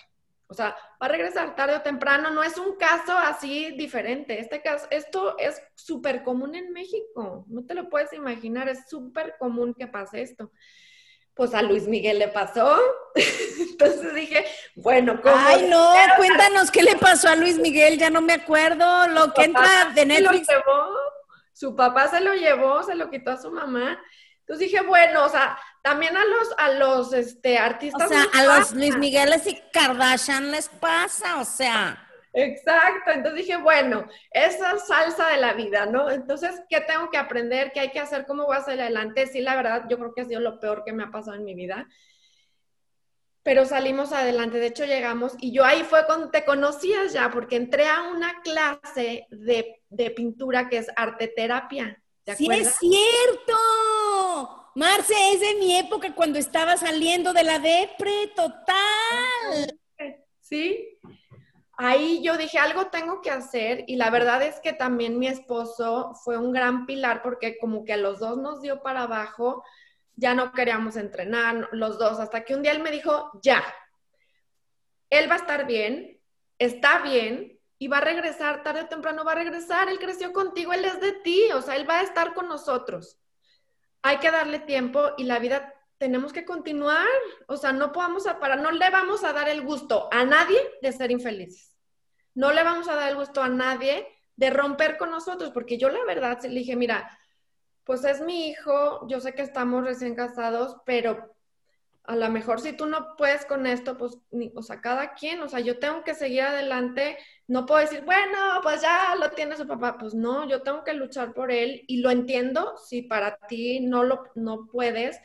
[0.47, 2.31] O sea, va a regresar tarde o temprano.
[2.31, 4.39] No es un caso así diferente.
[4.39, 7.45] Este caso, esto es súper común en México.
[7.49, 8.69] No te lo puedes imaginar.
[8.69, 10.53] Es súper común que pase esto.
[11.35, 12.79] Pues a Luis Miguel le pasó.
[13.71, 14.45] Entonces dije,
[14.77, 15.35] bueno, ¿cómo?
[15.37, 17.99] Ay, no, cuéntanos qué le pasó a Luis Miguel.
[17.99, 19.09] Ya no me acuerdo.
[19.09, 20.47] Lo que entra de Netflix.
[21.53, 23.99] Su papá se lo llevó, se lo quitó a su mamá.
[24.41, 28.07] Entonces dije, bueno, o sea, también a los, a los este, artistas.
[28.07, 32.09] O sea, a los Luis Migueles y Kardashian les pasa, o sea.
[32.33, 36.11] Exacto, entonces dije, bueno, esa salsa de la vida, ¿no?
[36.11, 37.71] Entonces, ¿qué tengo que aprender?
[37.73, 38.25] ¿Qué hay que hacer?
[38.25, 39.27] ¿Cómo voy a salir adelante?
[39.27, 41.45] Sí, la verdad, yo creo que ha sido lo peor que me ha pasado en
[41.45, 41.87] mi vida.
[43.43, 47.57] Pero salimos adelante, de hecho llegamos y yo ahí fue cuando te conocías ya, porque
[47.57, 52.03] entré a una clase de, de pintura que es arte terapia.
[52.39, 53.55] sí, es cierto.
[54.77, 59.79] Marce, es de mi época cuando estaba saliendo de la depre, total.
[60.41, 60.99] Sí.
[61.77, 66.15] Ahí yo dije, algo tengo que hacer y la verdad es que también mi esposo
[66.25, 69.63] fue un gran pilar porque como que a los dos nos dio para abajo,
[70.17, 73.63] ya no queríamos entrenar los dos, hasta que un día él me dijo, ya,
[75.09, 76.21] él va a estar bien,
[76.59, 80.73] está bien y va a regresar tarde o temprano, va a regresar, él creció contigo,
[80.73, 83.21] él es de ti, o sea, él va a estar con nosotros
[84.05, 87.09] hay que darle tiempo y la vida tenemos que continuar.
[87.49, 90.93] O sea, no podamos parar, no le vamos a dar el gusto a nadie de
[90.93, 91.75] ser infelices.
[92.35, 95.89] No le vamos a dar el gusto a nadie de romper con nosotros, porque yo
[95.89, 97.19] la verdad le dije, mira,
[97.85, 101.34] pues es mi hijo, yo sé que estamos recién casados, pero
[102.05, 104.19] a lo mejor si tú no puedes con esto, pues,
[104.55, 107.17] o sea, cada quien, o sea, yo tengo que seguir adelante,
[107.49, 110.93] no puedo decir, bueno, pues ya lo tiene su papá, pues no, yo tengo que
[110.93, 115.19] luchar por él y lo entiendo si para ti no lo no puedes,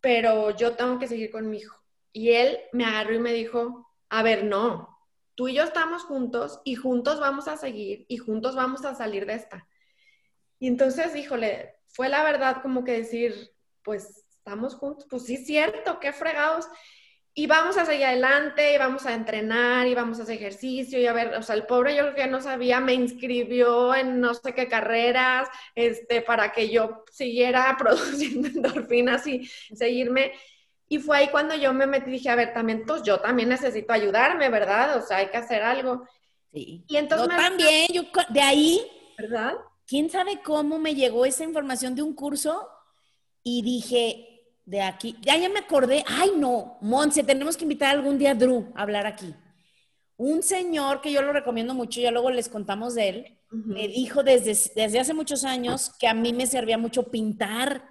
[0.00, 1.76] pero yo tengo que seguir con mi hijo.
[2.12, 4.98] Y él me agarró y me dijo, a ver, no,
[5.34, 9.26] tú y yo estamos juntos y juntos vamos a seguir y juntos vamos a salir
[9.26, 9.66] de esta.
[10.60, 16.00] Y entonces, híjole, fue la verdad como que decir, pues estamos juntos, pues sí, cierto,
[16.00, 16.66] qué fregados.
[17.32, 21.06] Y vamos a seguir adelante, y vamos a entrenar, y vamos a hacer ejercicio, y
[21.06, 24.34] a ver, o sea, el pobre yo creo que no sabía, me inscribió en no
[24.34, 30.32] sé qué carreras, este, para que yo siguiera produciendo endorfinas y seguirme.
[30.88, 33.92] Y fue ahí cuando yo me metí dije, a ver, también, pues yo también necesito
[33.92, 34.96] ayudarme, ¿verdad?
[34.96, 36.06] O sea, hay que hacer algo.
[36.52, 36.84] Sí.
[36.88, 37.28] Y entonces...
[37.30, 38.80] Yo también, yo de ahí...
[39.16, 39.54] ¿Verdad?
[39.86, 42.68] ¿Quién sabe cómo me llegó esa información de un curso?
[43.42, 44.31] Y dije,
[44.72, 45.18] de aquí.
[45.20, 46.02] Ya, ya me acordé.
[46.06, 49.34] Ay, no, Monse, tenemos que invitar algún día a Drew a hablar aquí.
[50.16, 54.22] Un señor que yo lo recomiendo mucho, ya luego les contamos de él, me dijo
[54.22, 57.86] desde, desde hace muchos años que a mí me servía mucho pintar.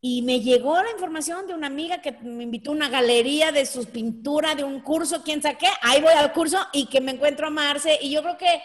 [0.00, 3.64] Y me llegó la información de una amiga que me invitó a una galería de
[3.64, 5.68] sus pinturas, de un curso, quién sabe qué.
[5.82, 7.96] Ahí voy al curso y que me encuentro a Marce.
[8.02, 8.60] Y yo creo que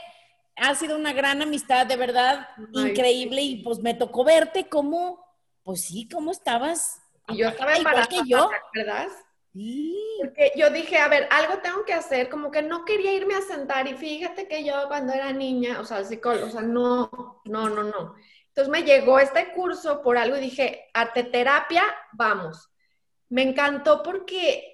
[0.56, 3.44] ha sido una gran amistad, de verdad, increíble.
[3.44, 5.24] Y pues me tocó verte como,
[5.62, 8.50] pues sí, cómo estabas y yo estaba embarazada, yo?
[8.74, 9.08] ¿verdad?
[9.54, 9.98] Sí.
[10.22, 13.42] Porque yo dije, a ver, algo tengo que hacer, como que no quería irme a
[13.42, 17.70] sentar y fíjate que yo cuando era niña, o sea, psicólogo, o sea, no, no,
[17.70, 18.16] no, no.
[18.48, 22.70] Entonces me llegó este curso por algo y dije, arte terapia, vamos.
[23.30, 24.74] Me encantó porque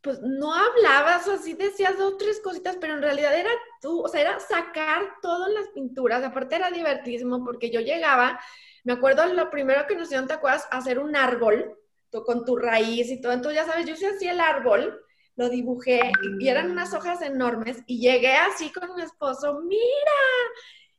[0.00, 4.08] pues no hablabas, o así decías dos, tres cositas, pero en realidad era tú, o
[4.08, 8.38] sea, era sacar todas las pinturas, aparte era divertísimo porque yo llegaba
[8.84, 10.68] me acuerdo lo primero que nos hicieron, ¿te acuerdas?
[10.70, 11.76] Hacer un árbol
[12.22, 13.32] con tu raíz y todo.
[13.32, 15.04] Entonces, ya sabes, yo hice así el árbol,
[15.36, 19.82] lo dibujé y eran unas hojas enormes y llegué así con mi esposo, mira,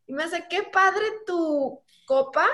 [0.08, 2.46] y me dice, qué padre tu copa.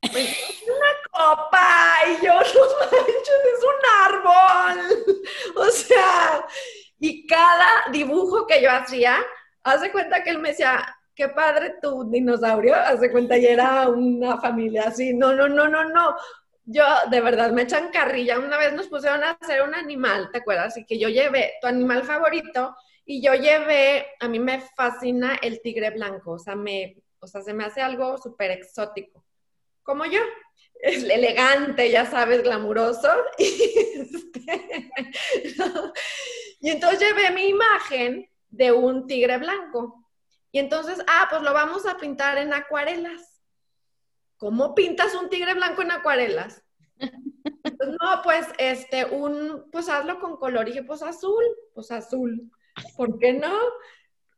[0.00, 5.16] Pues, una copa y yo, no manches, es un árbol.
[5.56, 6.46] O sea,
[6.98, 9.18] y cada dibujo que yo hacía,
[9.62, 14.38] hace cuenta que él me decía, qué padre tu dinosaurio, hace cuenta, ya era una
[14.38, 16.14] familia así, no, no, no, no, no.
[16.66, 18.38] Yo, de verdad, me echan carrilla.
[18.38, 20.76] Una vez nos pusieron a hacer un animal, ¿te acuerdas?
[20.76, 22.76] Y que yo llevé tu animal favorito
[23.06, 27.40] y yo llevé, a mí me fascina el tigre blanco, o sea, me, o sea,
[27.40, 29.24] se me hace algo súper exótico,
[29.82, 30.20] como yo.
[30.78, 33.08] Es elegante, ya sabes, glamuroso.
[34.46, 34.90] Este,
[36.60, 40.05] y entonces llevé mi imagen de un tigre blanco.
[40.56, 43.42] Y entonces, ah, pues lo vamos a pintar en acuarelas.
[44.38, 46.64] ¿Cómo pintas un tigre blanco en acuarelas?
[46.98, 50.66] Pues no, pues este, un, pues hazlo con color.
[50.66, 51.44] Y dije, pues azul,
[51.74, 52.50] pues azul.
[52.96, 53.54] ¿Por qué no?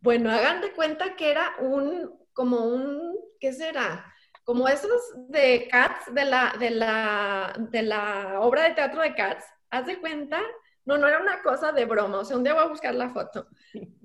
[0.01, 4.12] Bueno, hagan de cuenta que era un, como un, ¿qué será?
[4.43, 9.45] Como esos de Cats, de la, de la, de la obra de teatro de Cats.
[9.71, 10.43] Haz de cuenta
[10.89, 12.20] No, no era una cosa de broma.
[12.20, 13.47] O sea, un día voy a buscar la foto.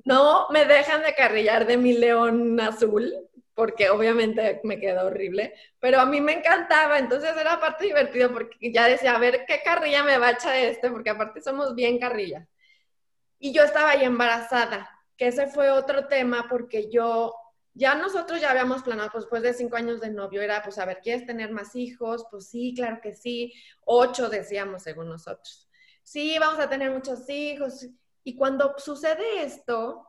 [0.03, 3.13] No me dejan de carrillar de mi león azul,
[3.53, 8.69] porque obviamente me quedó horrible, pero a mí me encantaba, entonces era parte divertido porque
[8.73, 11.99] ya decía, a ver qué carrilla me va a echar este, porque aparte somos bien
[11.99, 12.49] carrilla.
[13.39, 17.34] Y yo estaba ahí embarazada, que ese fue otro tema porque yo,
[17.73, 20.86] ya nosotros ya habíamos planeado, pues después de cinco años de novio, era, pues a
[20.86, 22.25] ver, ¿quieres tener más hijos?
[22.29, 23.53] Pues sí, claro que sí,
[23.86, 25.69] ocho decíamos según nosotros.
[26.03, 27.87] Sí, vamos a tener muchos hijos.
[28.23, 30.07] Y cuando sucede esto,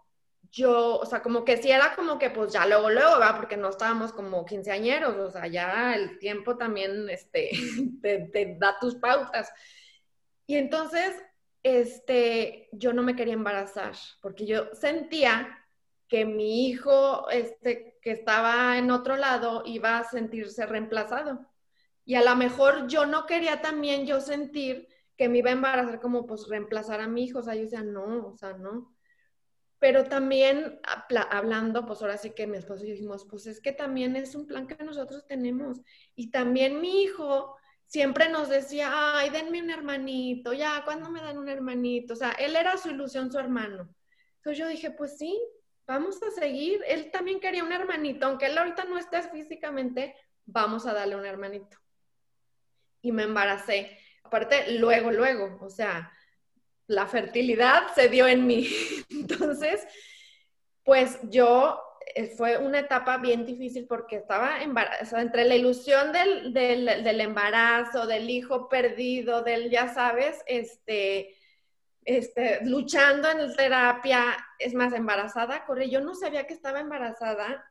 [0.51, 3.57] yo, o sea, como que sí era como que pues ya luego, luego, va, porque
[3.57, 7.51] no estábamos como quinceañeros, o sea, ya el tiempo también, este,
[8.03, 9.53] te, da tus pautas.
[10.47, 11.15] Y entonces,
[11.63, 15.59] este, yo no me quería embarazar, porque yo sentía
[16.09, 21.47] que mi hijo, este, que estaba en otro lado, iba a sentirse reemplazado.
[22.05, 24.87] Y a lo mejor yo no quería también yo sentir
[25.17, 27.83] que me iba a embarazar como pues reemplazar a mi hijo, o sea, yo decía,
[27.83, 28.95] no, o sea, no
[29.85, 30.81] pero también
[31.31, 34.35] hablando, pues ahora sí que mi esposo y yo dijimos, pues es que también es
[34.35, 35.83] un plan que nosotros tenemos.
[36.15, 37.55] Y también mi hijo
[37.85, 42.15] siempre nos decía, ay, denme un hermanito, ya, ¿cuándo me dan un hermanito?
[42.15, 43.95] O sea, él era su ilusión, su hermano.
[44.37, 45.39] Entonces yo dije, pues sí,
[45.87, 46.81] vamos a seguir.
[46.89, 51.27] Él también quería un hermanito, aunque él ahorita no esté físicamente, vamos a darle un
[51.27, 51.77] hermanito.
[53.03, 53.99] Y me embaracé.
[54.25, 56.11] Aparte, luego, luego, o sea,
[56.87, 58.69] la fertilidad se dio en mí.
[59.11, 59.87] Entonces,
[60.83, 61.81] pues yo
[62.15, 68.07] eh, fue una etapa bien difícil porque estaba embarazada, entre la ilusión del, del, embarazo,
[68.07, 71.35] del hijo perdido, del, ya sabes, este,
[72.05, 77.65] este, luchando en terapia, es más, embarazada, corre, yo no sabía que estaba embarazada,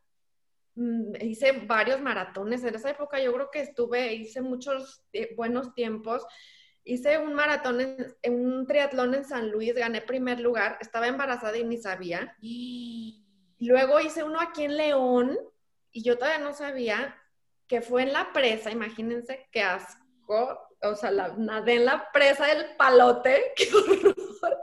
[0.76, 6.26] hice varios maratones, en esa época yo creo que estuve, hice muchos eh, buenos tiempos,
[6.84, 7.80] hice un maratón,
[8.22, 12.36] en, un triatlón en San Luis, gané primer lugar, estaba embarazada y ni sabía.
[12.42, 13.26] Y
[13.60, 15.38] luego hice uno aquí en León
[15.92, 17.18] y yo todavía no sabía
[17.68, 22.48] que fue en la presa, imagínense qué asco, o sea, la, nadé en la presa
[22.48, 24.58] del palote, qué horror.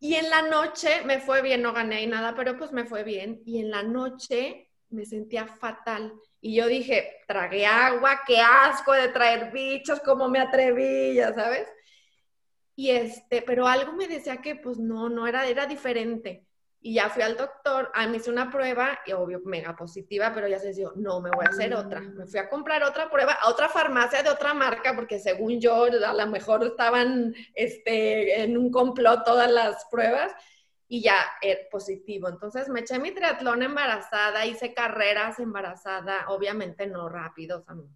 [0.00, 3.42] Y en la noche me fue bien, no gané nada, pero pues me fue bien.
[3.44, 6.12] Y en la noche me sentía fatal.
[6.40, 11.68] Y yo dije, tragué agua, qué asco de traer bichos, cómo me atreví, ya sabes.
[12.76, 16.44] Y este, pero algo me decía que pues no, no era, era diferente.
[16.80, 20.46] Y ya fui al doctor, a me hice una prueba, y obvio, mega positiva, pero
[20.46, 22.00] ya se dijo, no, me voy a hacer otra.
[22.00, 25.86] Me fui a comprar otra prueba a otra farmacia de otra marca, porque según yo,
[25.86, 30.32] a lo mejor estaban este, en un complot todas las pruebas
[30.88, 32.28] y ya eh, positivo.
[32.28, 37.88] Entonces me eché mi triatlón embarazada, hice carreras embarazada, obviamente no rápido, o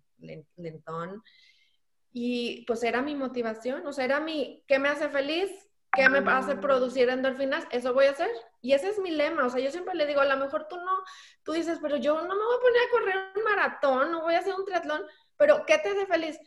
[0.57, 1.23] lentón.
[2.13, 5.51] Y pues era mi motivación, o sea, era mi, ¿qué me hace feliz?
[5.95, 7.67] ¿Qué me hace producir endorfinas?
[7.71, 8.31] Eso voy a hacer.
[8.63, 9.45] Y ese es mi lema.
[9.45, 11.05] O sea, yo siempre le digo, a lo mejor tú no,
[11.43, 14.35] tú dices, pero yo no me voy a poner a correr un maratón, no voy
[14.35, 15.03] a hacer un triatlón,
[15.37, 16.39] pero ¿qué te hace feliz?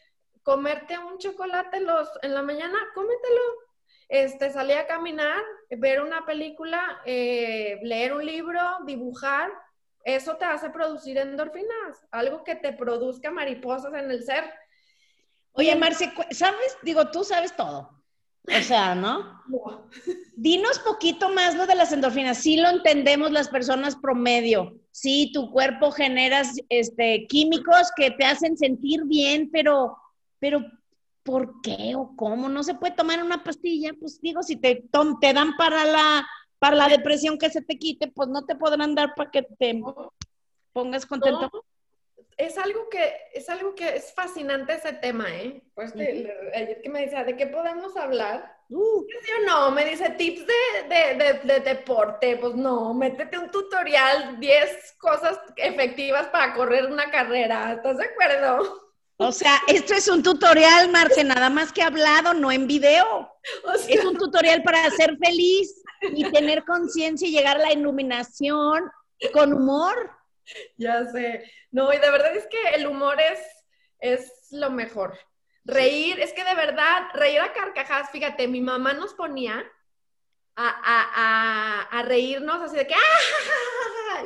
[0.42, 3.65] Comerte un chocolate los, en la mañana, cómetelo
[4.08, 9.52] este, salir a caminar, ver una película, eh, leer un libro, dibujar,
[10.04, 14.44] eso te hace producir endorfinas, algo que te produzca mariposas en el ser.
[15.54, 16.78] Oye, Marce, ¿sabes?
[16.84, 17.90] Digo, tú sabes todo.
[18.48, 19.42] O sea, ¿no?
[20.36, 22.38] Dinos poquito más lo de las endorfinas.
[22.38, 24.80] Sí lo entendemos las personas promedio.
[24.92, 29.98] Sí, tu cuerpo genera este, químicos que te hacen sentir bien, pero,
[30.40, 30.64] pero
[31.26, 32.48] ¿por qué o cómo?
[32.48, 34.86] No se puede tomar una pastilla, pues digo, si te,
[35.20, 36.26] te dan para la,
[36.60, 39.82] para la depresión que se te quite, pues no te podrán dar para que te
[40.72, 41.66] pongas contento.
[42.38, 45.64] Es algo que es algo que es fascinante ese tema, ¿eh?
[45.74, 48.58] Pues ayer que me decía, ¿de qué podemos hablar?
[48.70, 49.06] Uh.
[49.28, 54.98] Yo no, me dice tips de, de, de, deporte, pues no, métete un tutorial, 10
[55.00, 58.85] cosas efectivas para correr una carrera, ¿estás de acuerdo?
[59.18, 63.32] O sea, esto es un tutorial, Marce, nada más que hablado, no en video.
[63.88, 68.84] es un tutorial para ser feliz y tener conciencia y llegar a la iluminación
[69.32, 70.12] con humor.
[70.78, 71.50] Ya sé.
[71.72, 73.40] No, y de verdad es que el humor es,
[74.00, 75.18] es lo mejor.
[75.64, 79.64] Reír, es que de verdad, reír a carcajadas, fíjate, mi mamá nos ponía
[80.58, 82.98] a, reírnos así de que ¡ah!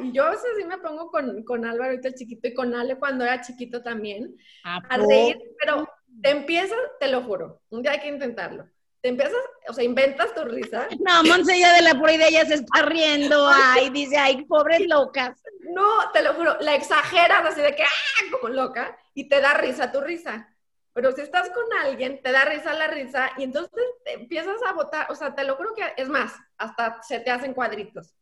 [0.02, 2.76] Y yo a veces sí me pongo con, con Álvaro ahorita el chiquito y con
[2.76, 5.88] Ale cuando era chiquito también a, reír, pero
[6.22, 8.68] te empiezas, te lo juro, un día hay que intentarlo.
[9.02, 10.88] Te empiezas, o sea, inventas tu risa.
[11.00, 14.86] No, Monse ya de la pura idea ya se está riendo, ay, dice, ay, pobres
[14.88, 15.42] locas.
[15.62, 18.32] No, te lo juro, la exageras así de que ¡ah!
[18.32, 20.54] como loca y te da risa tu risa.
[20.94, 23.72] Pero si estás con alguien, te da risa la risa y entonces
[24.04, 27.32] te empiezas a botar, o sea, te lo creo que es más, hasta se te
[27.32, 28.14] hacen cuadritos.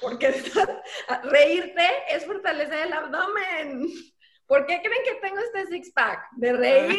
[0.00, 0.30] Porque
[1.24, 3.88] reírte es fortalecer el abdomen.
[4.46, 6.28] ¿Por qué creen que tengo este six-pack?
[6.36, 6.98] De reír.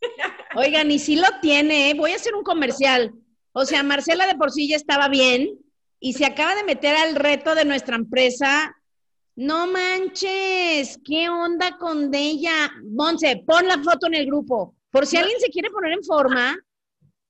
[0.56, 1.94] Oigan, y si lo tiene, ¿eh?
[1.94, 3.12] voy a hacer un comercial.
[3.52, 5.58] O sea, Marcela de por sí ya estaba bien
[6.00, 8.74] y se acaba de meter al reto de nuestra empresa.
[9.36, 12.70] No manches, ¿qué onda con ella?
[12.84, 14.74] Monse, pon la foto en el grupo.
[14.90, 16.56] Por si alguien se quiere poner en forma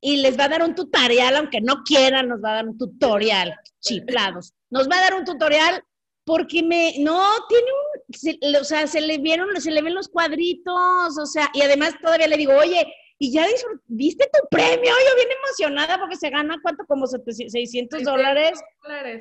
[0.00, 2.78] y les va a dar un tutorial, aunque no quieran, nos va a dar un
[2.78, 4.54] tutorial, chiflados.
[4.70, 5.82] Nos va a dar un tutorial
[6.24, 11.18] porque me, no, tiene un, o sea, se le vieron, se le ven los cuadritos,
[11.18, 12.86] o sea, y además todavía le digo, oye,
[13.18, 13.46] y ya
[13.86, 18.60] viste tu premio, yo bien emocionada porque se gana cuánto, como 600 dólares,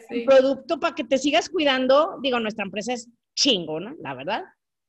[0.10, 0.22] sí.
[0.22, 3.96] producto para que te sigas cuidando, digo, nuestra empresa es chingo, ¿no?
[4.02, 4.44] La verdad.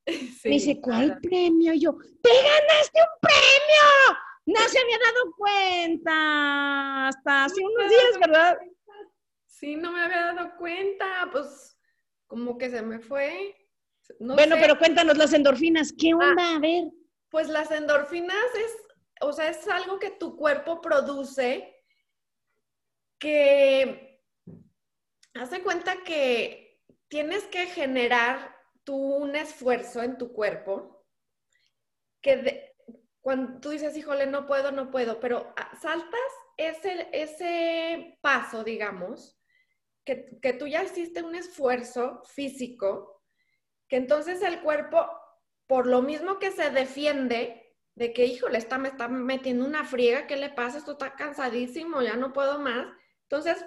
[0.43, 1.73] me dice, ¿cuál premio?
[1.73, 4.19] Y yo, ¡te ganaste un premio!
[4.45, 8.57] No se había dado cuenta hasta hace unos días, ¿verdad?
[9.59, 11.77] Sí, no me había dado cuenta, pues
[12.27, 13.57] como que se me fue.
[14.17, 16.55] bueno, pero cuéntanos las endorfinas, ¿qué ah, onda?
[16.55, 16.85] a ver.
[17.29, 18.77] Pues las endorfinas es,
[19.19, 21.75] o sea, es algo que tu cuerpo produce
[23.19, 24.23] que
[25.33, 28.55] hace cuenta que tienes que generar
[28.85, 31.05] tú un esfuerzo en tu cuerpo
[32.21, 32.75] que
[33.19, 39.38] cuando tú dices, híjole, no puedo, no puedo, pero ah, saltas ese, ese paso, digamos,
[40.05, 43.23] que, tú ya hiciste un esfuerzo físico,
[43.87, 45.09] que entonces el cuerpo,
[45.67, 50.25] por lo mismo que se defiende, de que, híjole, está, me está metiendo una friega,
[50.25, 50.77] ¿qué le pasa?
[50.77, 52.87] Esto está cansadísimo, ya no puedo más.
[53.23, 53.63] Entonces.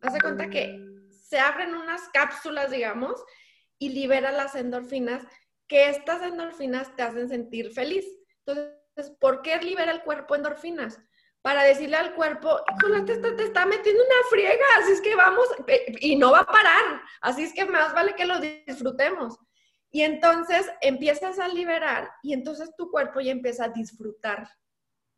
[0.00, 0.78] Hace cuenta que
[1.10, 3.22] se abren unas cápsulas, digamos,
[3.78, 5.24] y libera las endorfinas,
[5.66, 8.06] que estas endorfinas te hacen sentir feliz.
[8.46, 11.00] Entonces, ¿por qué libera el cuerpo endorfinas?
[11.44, 15.46] Para decirle al cuerpo, híjole, te te está metiendo una friega, así es que vamos,
[15.66, 19.38] eh, y no va a parar, así es que más vale que lo disfrutemos.
[19.90, 24.48] Y entonces empiezas a liberar y entonces tu cuerpo ya empieza a disfrutar.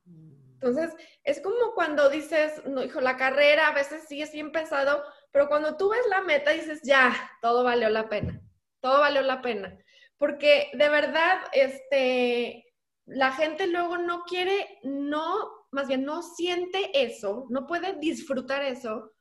[0.05, 5.05] Entonces, es como cuando dices, no, hijo, la carrera a veces sí es bien pesado,
[5.31, 8.43] pero cuando tú ves la meta dices, ya, todo valió la pena,
[8.81, 9.79] todo valió la pena.
[10.19, 12.75] Porque de verdad, este,
[13.05, 19.13] la gente luego no quiere, no más bien no siente eso, no puede disfrutar eso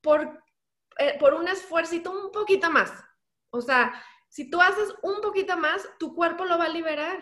[0.00, 0.42] por,
[0.98, 2.90] eh, por un esfuerzo un poquito más.
[3.50, 3.92] O sea,
[4.30, 7.20] si tú haces un poquito más, tu cuerpo lo va a liberar.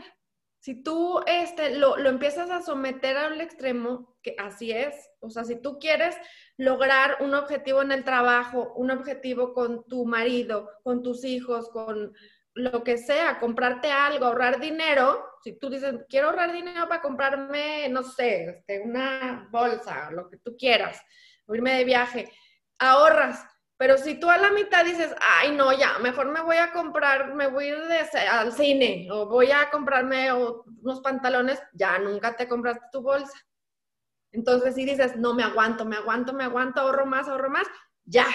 [0.61, 5.43] Si tú este, lo, lo empiezas a someter al extremo, que así es, o sea,
[5.45, 6.17] si tú quieres
[6.57, 12.13] lograr un objetivo en el trabajo, un objetivo con tu marido, con tus hijos, con
[12.55, 17.89] lo que sea, comprarte algo, ahorrar dinero, si tú dices, quiero ahorrar dinero para comprarme,
[17.89, 21.01] no sé, este, una bolsa, lo que tú quieras,
[21.47, 22.33] o irme de viaje,
[22.79, 23.45] ahorras.
[23.77, 27.35] Pero si tú a la mitad dices, ay, no, ya, mejor me voy a comprar,
[27.35, 32.49] me voy a ir al cine, o voy a comprarme unos pantalones, ya nunca te
[32.49, 33.39] compraste tu bolsa.
[34.33, 37.67] Entonces, si dices, no, me aguanto, me aguanto, me aguanto, ahorro más, ahorro más,
[38.05, 38.27] ya,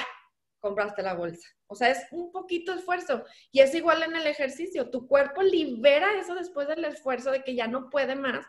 [0.64, 1.46] compraste la bolsa.
[1.68, 3.26] O sea, es un poquito esfuerzo.
[3.52, 4.90] Y es igual en el ejercicio.
[4.90, 8.46] Tu cuerpo libera eso después del esfuerzo de que ya no puede más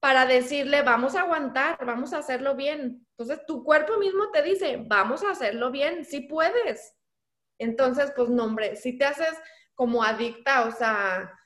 [0.00, 3.06] para decirle, vamos a aguantar, vamos a hacerlo bien.
[3.10, 6.96] Entonces, tu cuerpo mismo te dice, vamos a hacerlo bien, sí puedes.
[7.58, 9.34] Entonces, pues, no, hombre, si te haces
[9.74, 11.38] como adicta, o sea,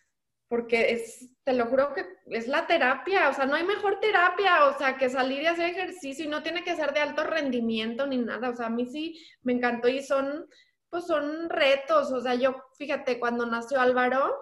[0.48, 4.66] porque es, te lo juro que es la terapia, o sea, no hay mejor terapia,
[4.66, 8.06] o sea, que salir y hacer ejercicio y no tiene que ser de alto rendimiento
[8.06, 10.46] ni nada, o sea, a mí sí me encantó y son,
[10.88, 14.36] pues son retos, o sea, yo, fíjate, cuando nació Álvaro,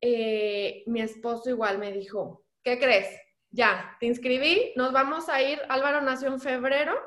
[0.00, 3.08] eh, mi esposo igual me dijo, ¿qué crees?
[3.50, 6.98] Ya, te inscribí, nos vamos a ir, Álvaro nació en febrero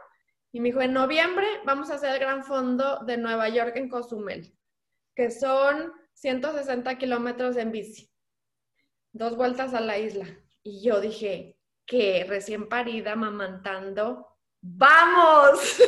[0.54, 3.90] y me dijo, en noviembre vamos a hacer el gran fondo de Nueva York en
[3.90, 4.58] Cozumel,
[5.14, 8.12] que son 160 kilómetros en bici,
[9.12, 10.28] dos vueltas a la isla.
[10.62, 11.58] Y yo dije,
[11.88, 14.28] que recién parida, mamantando,
[14.62, 15.82] ¡vamos!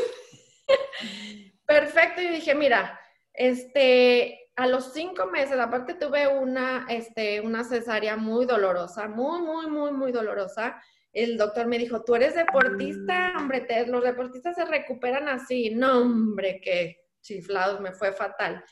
[1.68, 3.00] Perfecto, y dije, mira,
[3.32, 9.68] este, a los cinco meses, aparte tuve una, este, una cesárea muy dolorosa, muy, muy,
[9.68, 10.82] muy, muy dolorosa.
[11.12, 15.70] El doctor me dijo, tú eres deportista, hombre, te, los deportistas se recuperan así.
[15.70, 18.66] No, hombre, qué chiflados, me fue fatal.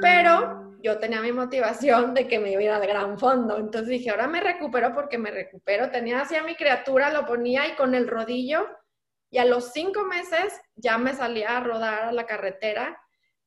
[0.00, 3.58] Pero yo tenía mi motivación de que me iba a ir al gran fondo.
[3.58, 5.90] Entonces dije, ahora me recupero porque me recupero.
[5.90, 8.66] Tenía así a mi criatura, lo ponía y con el rodillo.
[9.30, 12.98] Y a los cinco meses ya me salía a rodar a la carretera.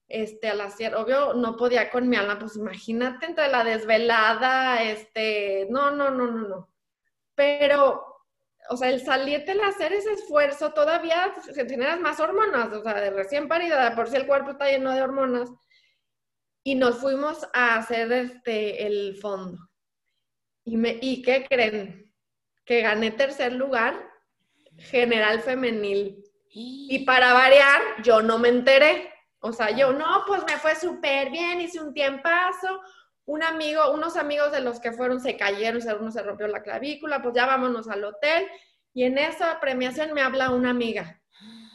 [0.07, 4.83] este, a la sierra, obvio, no podía con mi alma, pues imagínate entre la desvelada,
[4.83, 6.69] este, no, no, no, no, no.
[7.35, 8.05] Pero,
[8.69, 13.09] o sea, el salirte, el hacer ese esfuerzo, todavía generas más hormonas, o sea, de
[13.11, 15.49] recién parida, por si el cuerpo está lleno de hormonas.
[16.63, 19.69] Y nos fuimos a hacer este, el fondo.
[20.63, 22.13] ¿Y, me, ¿Y qué creen?
[22.65, 24.09] Que gané tercer lugar,
[24.77, 26.23] general femenil.
[26.49, 29.11] Y para variar, yo no me enteré.
[29.39, 32.79] O sea, yo, no, pues me fue súper bien, hice un tiempazo.
[33.25, 37.21] Un amigo, unos amigos de los que fueron se cayeron, uno se rompió la clavícula,
[37.21, 38.47] pues ya vámonos al hotel.
[38.93, 41.22] Y en esa premiación me habla una amiga.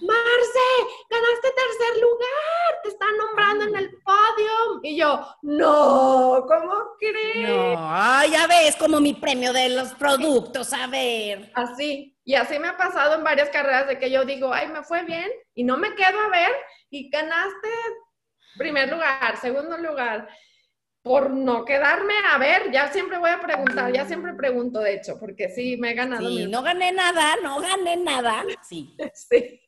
[0.00, 0.68] Marce,
[1.10, 4.80] ganaste tercer lugar, te están nombrando en el podio.
[4.82, 7.48] Y yo, no, ¿cómo crees?
[7.48, 11.50] No, ya ves, como mi premio de los productos, a ver.
[11.54, 14.84] Así, y así me ha pasado en varias carreras de que yo digo, ay, me
[14.84, 16.54] fue bien, y no me quedo a ver,
[16.90, 17.68] y ganaste
[18.56, 20.28] primer lugar, segundo lugar
[21.02, 25.18] por no quedarme a ver, ya siempre voy a preguntar, ya siempre pregunto, de hecho,
[25.18, 26.28] porque sí, me he ganado.
[26.28, 28.44] Sí, no gané nada, no gané nada.
[28.62, 28.94] Sí.
[29.14, 29.60] sí.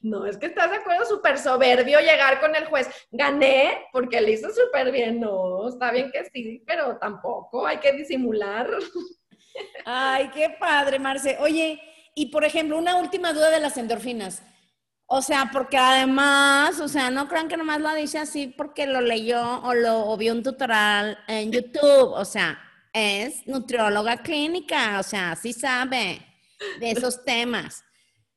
[0.00, 2.88] No, es que estás de acuerdo, súper soberbio llegar con el juez.
[3.10, 5.20] Gané porque le hizo súper bien.
[5.20, 8.68] No, está bien que sí, pero tampoco, hay que disimular.
[9.84, 11.36] Ay, qué padre, Marce.
[11.40, 11.80] Oye,
[12.14, 14.42] y por ejemplo, una última duda de las endorfinas.
[15.10, 19.00] O sea, porque además, o sea, no crean que nomás lo dice así porque lo
[19.00, 22.12] leyó o lo vio un tutorial en YouTube.
[22.12, 22.60] O sea,
[22.92, 26.20] es nutrióloga clínica, o sea, sí sabe
[26.78, 27.82] de esos temas.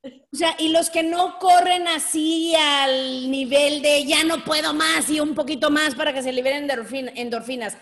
[0.01, 5.09] O sea, y los que no corren así al nivel de ya no puedo más
[5.09, 6.69] y un poquito más para que se liberen
[7.15, 7.77] endorfinas,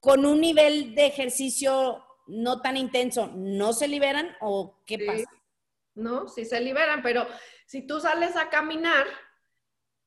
[0.00, 5.30] con un nivel de ejercicio no tan intenso, ¿no se liberan o qué pasa?
[5.94, 7.26] No, sí se liberan, pero
[7.66, 9.06] si tú sales a caminar,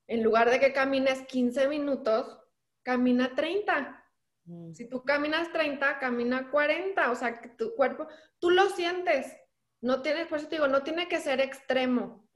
[0.08, 2.40] en lugar de que camines 15 minutos,
[2.84, 4.04] camina 30.
[4.46, 4.74] Mm.
[4.74, 7.12] Si tú caminas 30, camina 40.
[7.12, 8.08] O sea, que tu cuerpo,
[8.40, 9.36] tú lo sientes.
[9.80, 12.28] No tienes, por eso te digo, no tiene que ser extremo.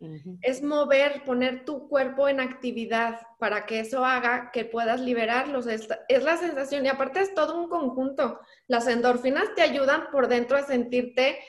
[0.41, 5.67] Es mover, poner tu cuerpo en actividad para que eso haga que puedas liberarlos.
[5.67, 8.39] Es, es, la sensación y aparte es todo un conjunto.
[8.67, 11.39] Las endorfinas te ayudan por dentro a sentirte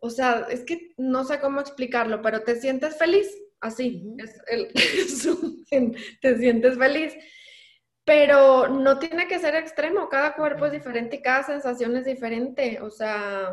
[0.00, 3.28] o sea, es que no sé cómo explicarlo, pero te sientes feliz,
[3.60, 4.72] así, es el,
[6.20, 7.14] te sientes feliz.
[8.04, 12.80] Pero no tiene que ser extremo, cada cuerpo es diferente y cada sensación es diferente,
[12.80, 13.52] o sea,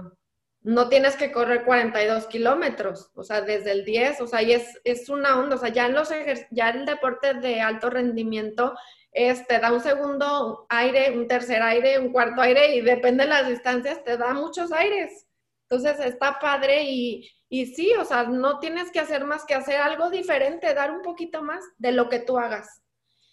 [0.61, 4.79] no tienes que correr 42 kilómetros, o sea, desde el 10, o sea, y es,
[4.83, 6.09] es una onda, o sea, ya, en los
[6.51, 8.73] ya el deporte de alto rendimiento
[9.11, 13.29] es, te da un segundo aire, un tercer aire, un cuarto aire, y depende de
[13.29, 15.27] las distancias, te da muchos aires.
[15.73, 19.77] Entonces está padre y, y sí, o sea, no tienes que hacer más que hacer
[19.77, 22.81] algo diferente, dar un poquito más de lo que tú hagas.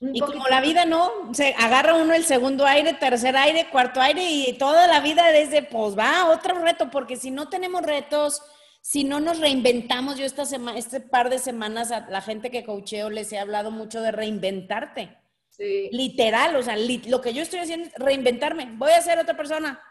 [0.01, 4.23] y como la vida no, se agarra uno el segundo aire, tercer aire, cuarto aire
[4.23, 8.43] y toda la vida desde, pues va, otro reto, porque si no tenemos retos,
[8.81, 12.65] si no nos reinventamos, yo esta semana, este par de semanas a la gente que
[12.65, 15.19] coacheo les he hablado mucho de reinventarte.
[15.51, 15.91] Sí.
[15.93, 18.71] Literal, o sea, lo que yo estoy haciendo es reinventarme.
[18.77, 19.83] Voy a ser otra persona.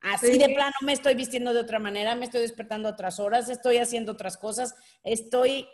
[0.00, 3.48] Así de plano me estoy vistiendo de otra manera, me estoy despertando a otras horas,
[3.48, 5.68] estoy haciendo otras cosas, estoy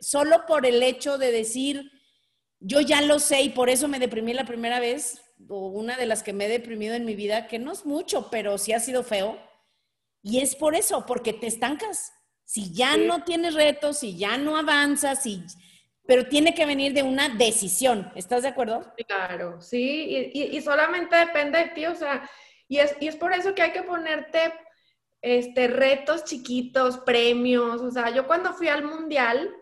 [0.00, 1.90] solo por el hecho de decir,
[2.60, 6.06] yo ya lo sé y por eso me deprimí la primera vez, o una de
[6.06, 8.80] las que me he deprimido en mi vida, que no es mucho, pero sí ha
[8.80, 9.38] sido feo.
[10.22, 12.12] Y es por eso, porque te estancas.
[12.44, 15.42] Si ya no tienes retos, si ya no avanzas, si,
[16.06, 18.12] pero tiene que venir de una decisión.
[18.14, 18.92] ¿Estás de acuerdo?
[19.08, 22.28] Claro, sí, y, y solamente depende de ti, o sea,
[22.72, 24.54] y es, y es por eso que hay que ponerte
[25.20, 27.82] este, retos chiquitos, premios.
[27.82, 29.54] O sea, yo cuando fui al mundial,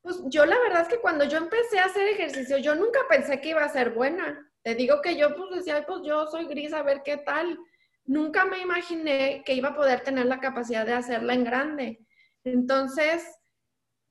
[0.00, 3.40] pues yo la verdad es que cuando yo empecé a hacer ejercicio, yo nunca pensé
[3.40, 4.48] que iba a ser buena.
[4.62, 7.58] Te digo que yo pues decía, pues yo soy gris, a ver qué tal.
[8.04, 12.06] Nunca me imaginé que iba a poder tener la capacidad de hacerla en grande.
[12.44, 13.24] Entonces,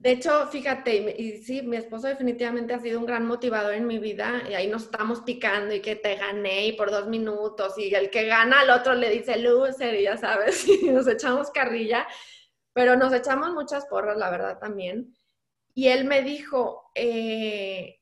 [0.03, 3.99] de hecho, fíjate, y, sí, mi esposo definitivamente ha sido un gran motivador en mi
[3.99, 7.95] vida y ahí nos estamos picando y que te gané y por dos minutos y
[7.95, 12.05] el que gana al otro le dice loser y ya sabes, y nos echamos carrilla,
[12.73, 15.15] pero nos echamos muchas porras, la verdad también.
[15.73, 18.01] Y él me dijo, eh,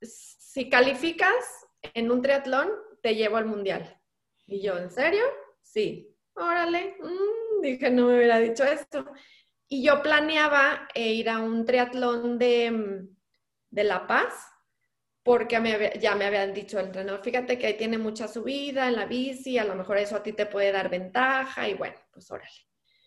[0.00, 2.70] si, calificas en un triatlón,
[3.02, 4.00] te llevo al mundial.
[4.46, 5.24] Y yo, ¿en serio?
[5.60, 6.16] Sí.
[6.34, 9.04] Órale, mm, dije, no me hubiera dicho esto.
[9.72, 13.16] Y yo planeaba eh, ir a un triatlón de, mm,
[13.70, 14.34] de La Paz,
[15.22, 15.54] porque
[15.98, 19.56] ya me habían dicho el entrenador, fíjate que ahí tiene mucha subida en la bici,
[19.56, 22.50] a lo mejor eso a ti te puede dar ventaja y bueno, pues órale.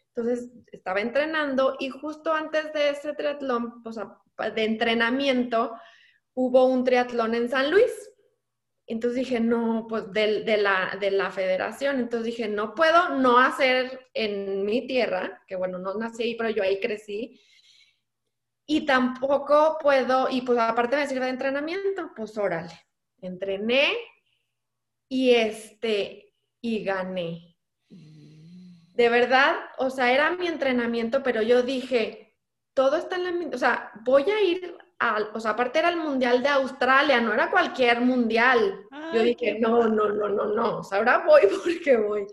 [0.07, 3.83] Entonces estaba entrenando y justo antes de ese triatlón,
[4.55, 5.79] de entrenamiento,
[6.33, 7.91] hubo un triatlón en San Luis.
[8.87, 11.99] Entonces dije, no, pues de, la, de la federación.
[11.99, 16.49] Entonces dije, no puedo no hacer en mi tierra, que bueno, no nací ahí, pero
[16.51, 17.41] yo ahí crecí.
[18.67, 22.73] Y tampoco puedo, y pues aparte me sirve de entrenamiento, pues órale.
[23.21, 23.93] Entrené
[25.09, 27.57] y este, y gané.
[27.89, 32.37] De verdad, o sea, era mi entrenamiento, pero yo dije,
[32.73, 34.77] todo está en la, o sea, voy a ir
[35.33, 38.85] o sea, aparte era el Mundial de Australia, no era cualquier Mundial.
[39.13, 42.27] Yo dije, no, no, no, no, no, o sea, ahora voy porque voy.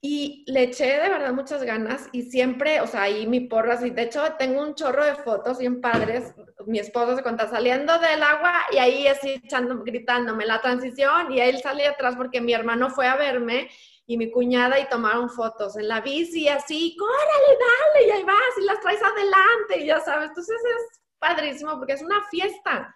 [0.00, 3.90] Y le eché de verdad muchas ganas y siempre, o sea, ahí mi porra, y
[3.90, 6.32] de hecho tengo un chorro de fotos bien padres,
[6.66, 11.40] mi esposo se cuenta saliendo del agua y ahí así echando, gritándome la transición y
[11.40, 13.68] él salía atrás porque mi hermano fue a verme
[14.06, 18.58] y mi cuñada y tomaron fotos en la bici así, córale, dale, y ahí vas
[18.60, 22.94] y las traes adelante y ya sabes, entonces es padrísimo porque es una fiesta.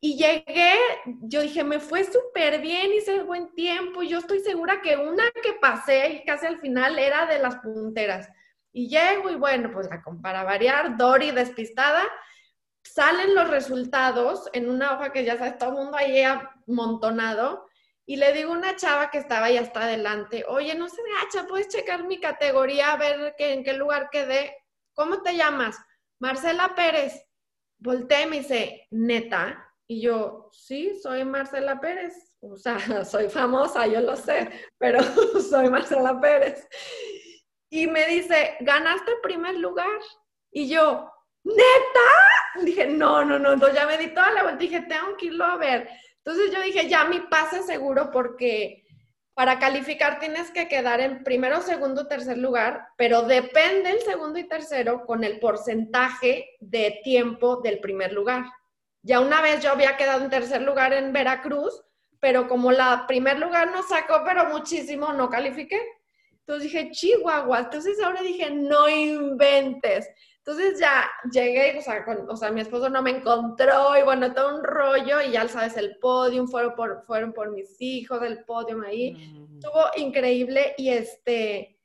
[0.00, 0.74] Y llegué,
[1.22, 4.02] yo dije, me fue súper bien, hice buen tiempo.
[4.02, 8.28] Yo estoy segura que una que pasé casi al final era de las punteras.
[8.72, 9.88] Y llego y bueno, pues
[10.22, 12.04] para variar, Dori despistada,
[12.84, 17.66] salen los resultados en una hoja que ya sabes, todo el mundo ahí amontonado.
[18.06, 21.46] Y le digo a una chava que estaba ya hasta adelante, oye, no me hacha,
[21.46, 24.56] puedes checar mi categoría, a ver que, en qué lugar quedé.
[24.94, 25.76] ¿Cómo te llamas?
[26.20, 27.27] Marcela Pérez.
[27.78, 29.64] Voltea y me dice, neta.
[29.86, 32.36] Y yo, sí, soy Marcela Pérez.
[32.40, 35.00] O sea, soy famosa, yo lo sé, pero
[35.50, 36.68] soy Marcela Pérez.
[37.70, 40.00] Y me dice, ganaste primer lugar.
[40.50, 41.10] Y yo,
[41.44, 42.64] neta.
[42.64, 43.52] Dije, no, no, no.
[43.52, 44.58] Entonces ya me di toda la vuelta.
[44.58, 45.88] Dije, tengo que irlo a ver.
[46.24, 48.84] Entonces yo dije, ya mi pase seguro porque
[49.38, 54.48] para calificar tienes que quedar en primero, segundo, tercer lugar, pero depende el segundo y
[54.48, 58.46] tercero con el porcentaje de tiempo del primer lugar.
[59.00, 61.84] Ya una vez yo había quedado en tercer lugar en Veracruz,
[62.18, 65.80] pero como la primer lugar no sacó, pero muchísimo, no califiqué.
[66.40, 67.60] Entonces dije, Chihuahua.
[67.60, 70.10] Entonces ahora dije, no inventes.
[70.48, 74.56] Entonces ya llegué, o sea, o sea, mi esposo no me encontró y bueno, todo
[74.56, 78.82] un rollo y ya sabes, el podium, fueron por, fueron por mis hijos, el podium
[78.82, 79.46] ahí.
[79.52, 81.78] Estuvo increíble y este,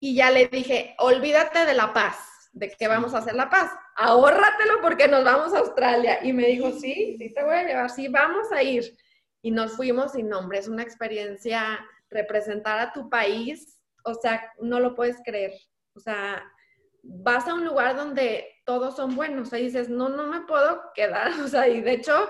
[0.00, 3.70] y ya le dije, olvídate de La Paz, de que vamos a hacer La Paz,
[3.94, 6.24] ahórratelo porque nos vamos a Australia.
[6.24, 8.96] Y me dijo, sí, sí te voy a llevar, sí, vamos a ir.
[9.42, 14.80] Y nos fuimos sin nombre, es una experiencia representar a tu país, o sea, no
[14.80, 15.52] lo puedes creer.
[15.94, 16.42] O sea,
[17.04, 21.32] vas a un lugar donde todos son buenos, y dices, no, no me puedo quedar,
[21.44, 22.28] o sea, y de hecho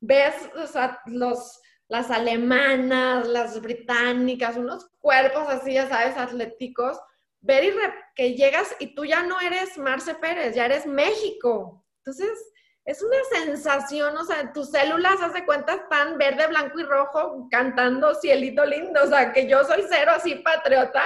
[0.00, 0.66] ves, o
[1.06, 6.98] los, las alemanas, las británicas, unos cuerpos así, ya sabes, atléticos,
[7.40, 7.72] ver y
[8.14, 11.84] que llegas y tú ya no eres Marce Pérez, ya eres México.
[11.98, 12.30] Entonces,
[12.84, 18.14] es una sensación, o sea, tus células, hace cuenta, están verde, blanco y rojo cantando
[18.14, 21.02] cielito lindo, o sea, que yo soy cero así patriota,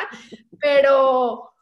[0.61, 1.54] pero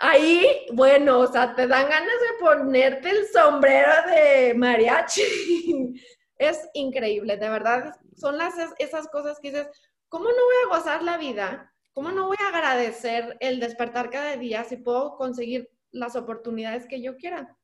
[0.00, 5.22] ahí, bueno, o sea, te dan ganas de ponerte el sombrero de mariachi.
[6.38, 9.68] es increíble, de verdad, son las, esas cosas que dices,
[10.08, 11.72] ¿cómo no voy a gozar la vida?
[11.92, 17.02] ¿Cómo no voy a agradecer el despertar cada día si puedo conseguir las oportunidades que
[17.02, 17.56] yo quiera?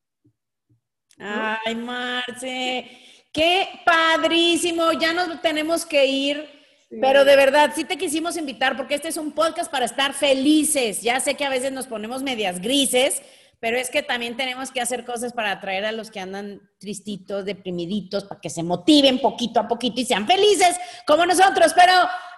[1.18, 2.90] Ay, Marce,
[3.32, 6.55] qué padrísimo, ya nos tenemos que ir.
[6.88, 11.02] Pero de verdad, sí te quisimos invitar porque este es un podcast para estar felices.
[11.02, 13.22] Ya sé que a veces nos ponemos medias grises,
[13.58, 17.44] pero es que también tenemos que hacer cosas para atraer a los que andan tristitos,
[17.44, 20.76] deprimiditos, para que se motiven poquito a poquito y sean felices
[21.06, 21.72] como nosotros.
[21.74, 21.92] Pero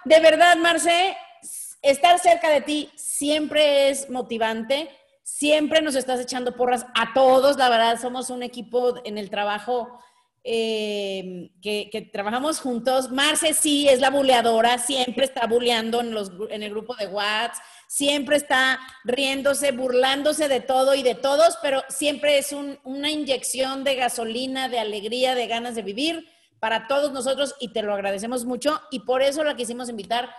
[0.05, 1.15] de verdad, Marce,
[1.83, 4.89] estar cerca de ti siempre es motivante.
[5.21, 7.57] Siempre nos estás echando porras a todos.
[7.57, 9.99] La verdad, somos un equipo en el trabajo
[10.43, 13.11] eh, que, trabajamos juntos.
[13.11, 17.63] Marce sí es la buleadora, siempre está buleando en, los, en el grupo de WhatsApp,
[17.87, 23.95] siempre está riéndose, burlándose de todo y de todos, pero siempre es una inyección de
[23.95, 26.27] gasolina, de alegría, de ganas de vivir
[26.59, 30.29] para todos nosotros y te lo agradecemos mucho y por eso la quisimos invitar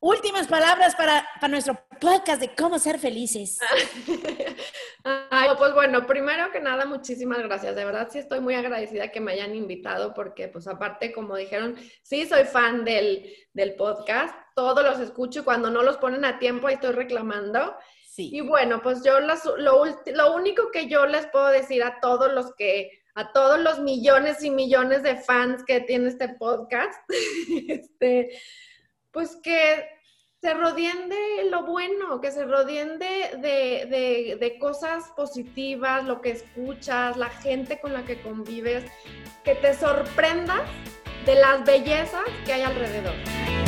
[0.00, 3.58] últimas palabras para, nuestro podcast de cómo ser felices.
[5.58, 7.76] pues bueno, primero que nada, muchísimas gracias.
[7.76, 11.76] De verdad sí estoy muy agradecida que me hayan invitado porque pues aparte, como dijeron,
[12.02, 13.34] sí soy fan del,
[13.76, 17.76] podcast, todos los escucho y cuando no los ponen a tiempo ahí estoy reclamando.
[18.08, 18.30] Sí.
[18.32, 19.34] Y bueno, pues yo lo,
[20.06, 24.42] lo único que yo les puedo decir a todos los que a todos los millones
[24.42, 26.98] y millones de fans que tiene este podcast,
[27.68, 28.30] este,
[29.12, 29.88] pues que
[30.40, 36.30] se rodeen de lo bueno, que se rodeen de, de, de, cosas positivas, lo que
[36.30, 38.84] escuchas, la gente con la que convives,
[39.44, 40.62] que te sorprendas
[41.26, 43.59] de las bellezas que hay alrededor.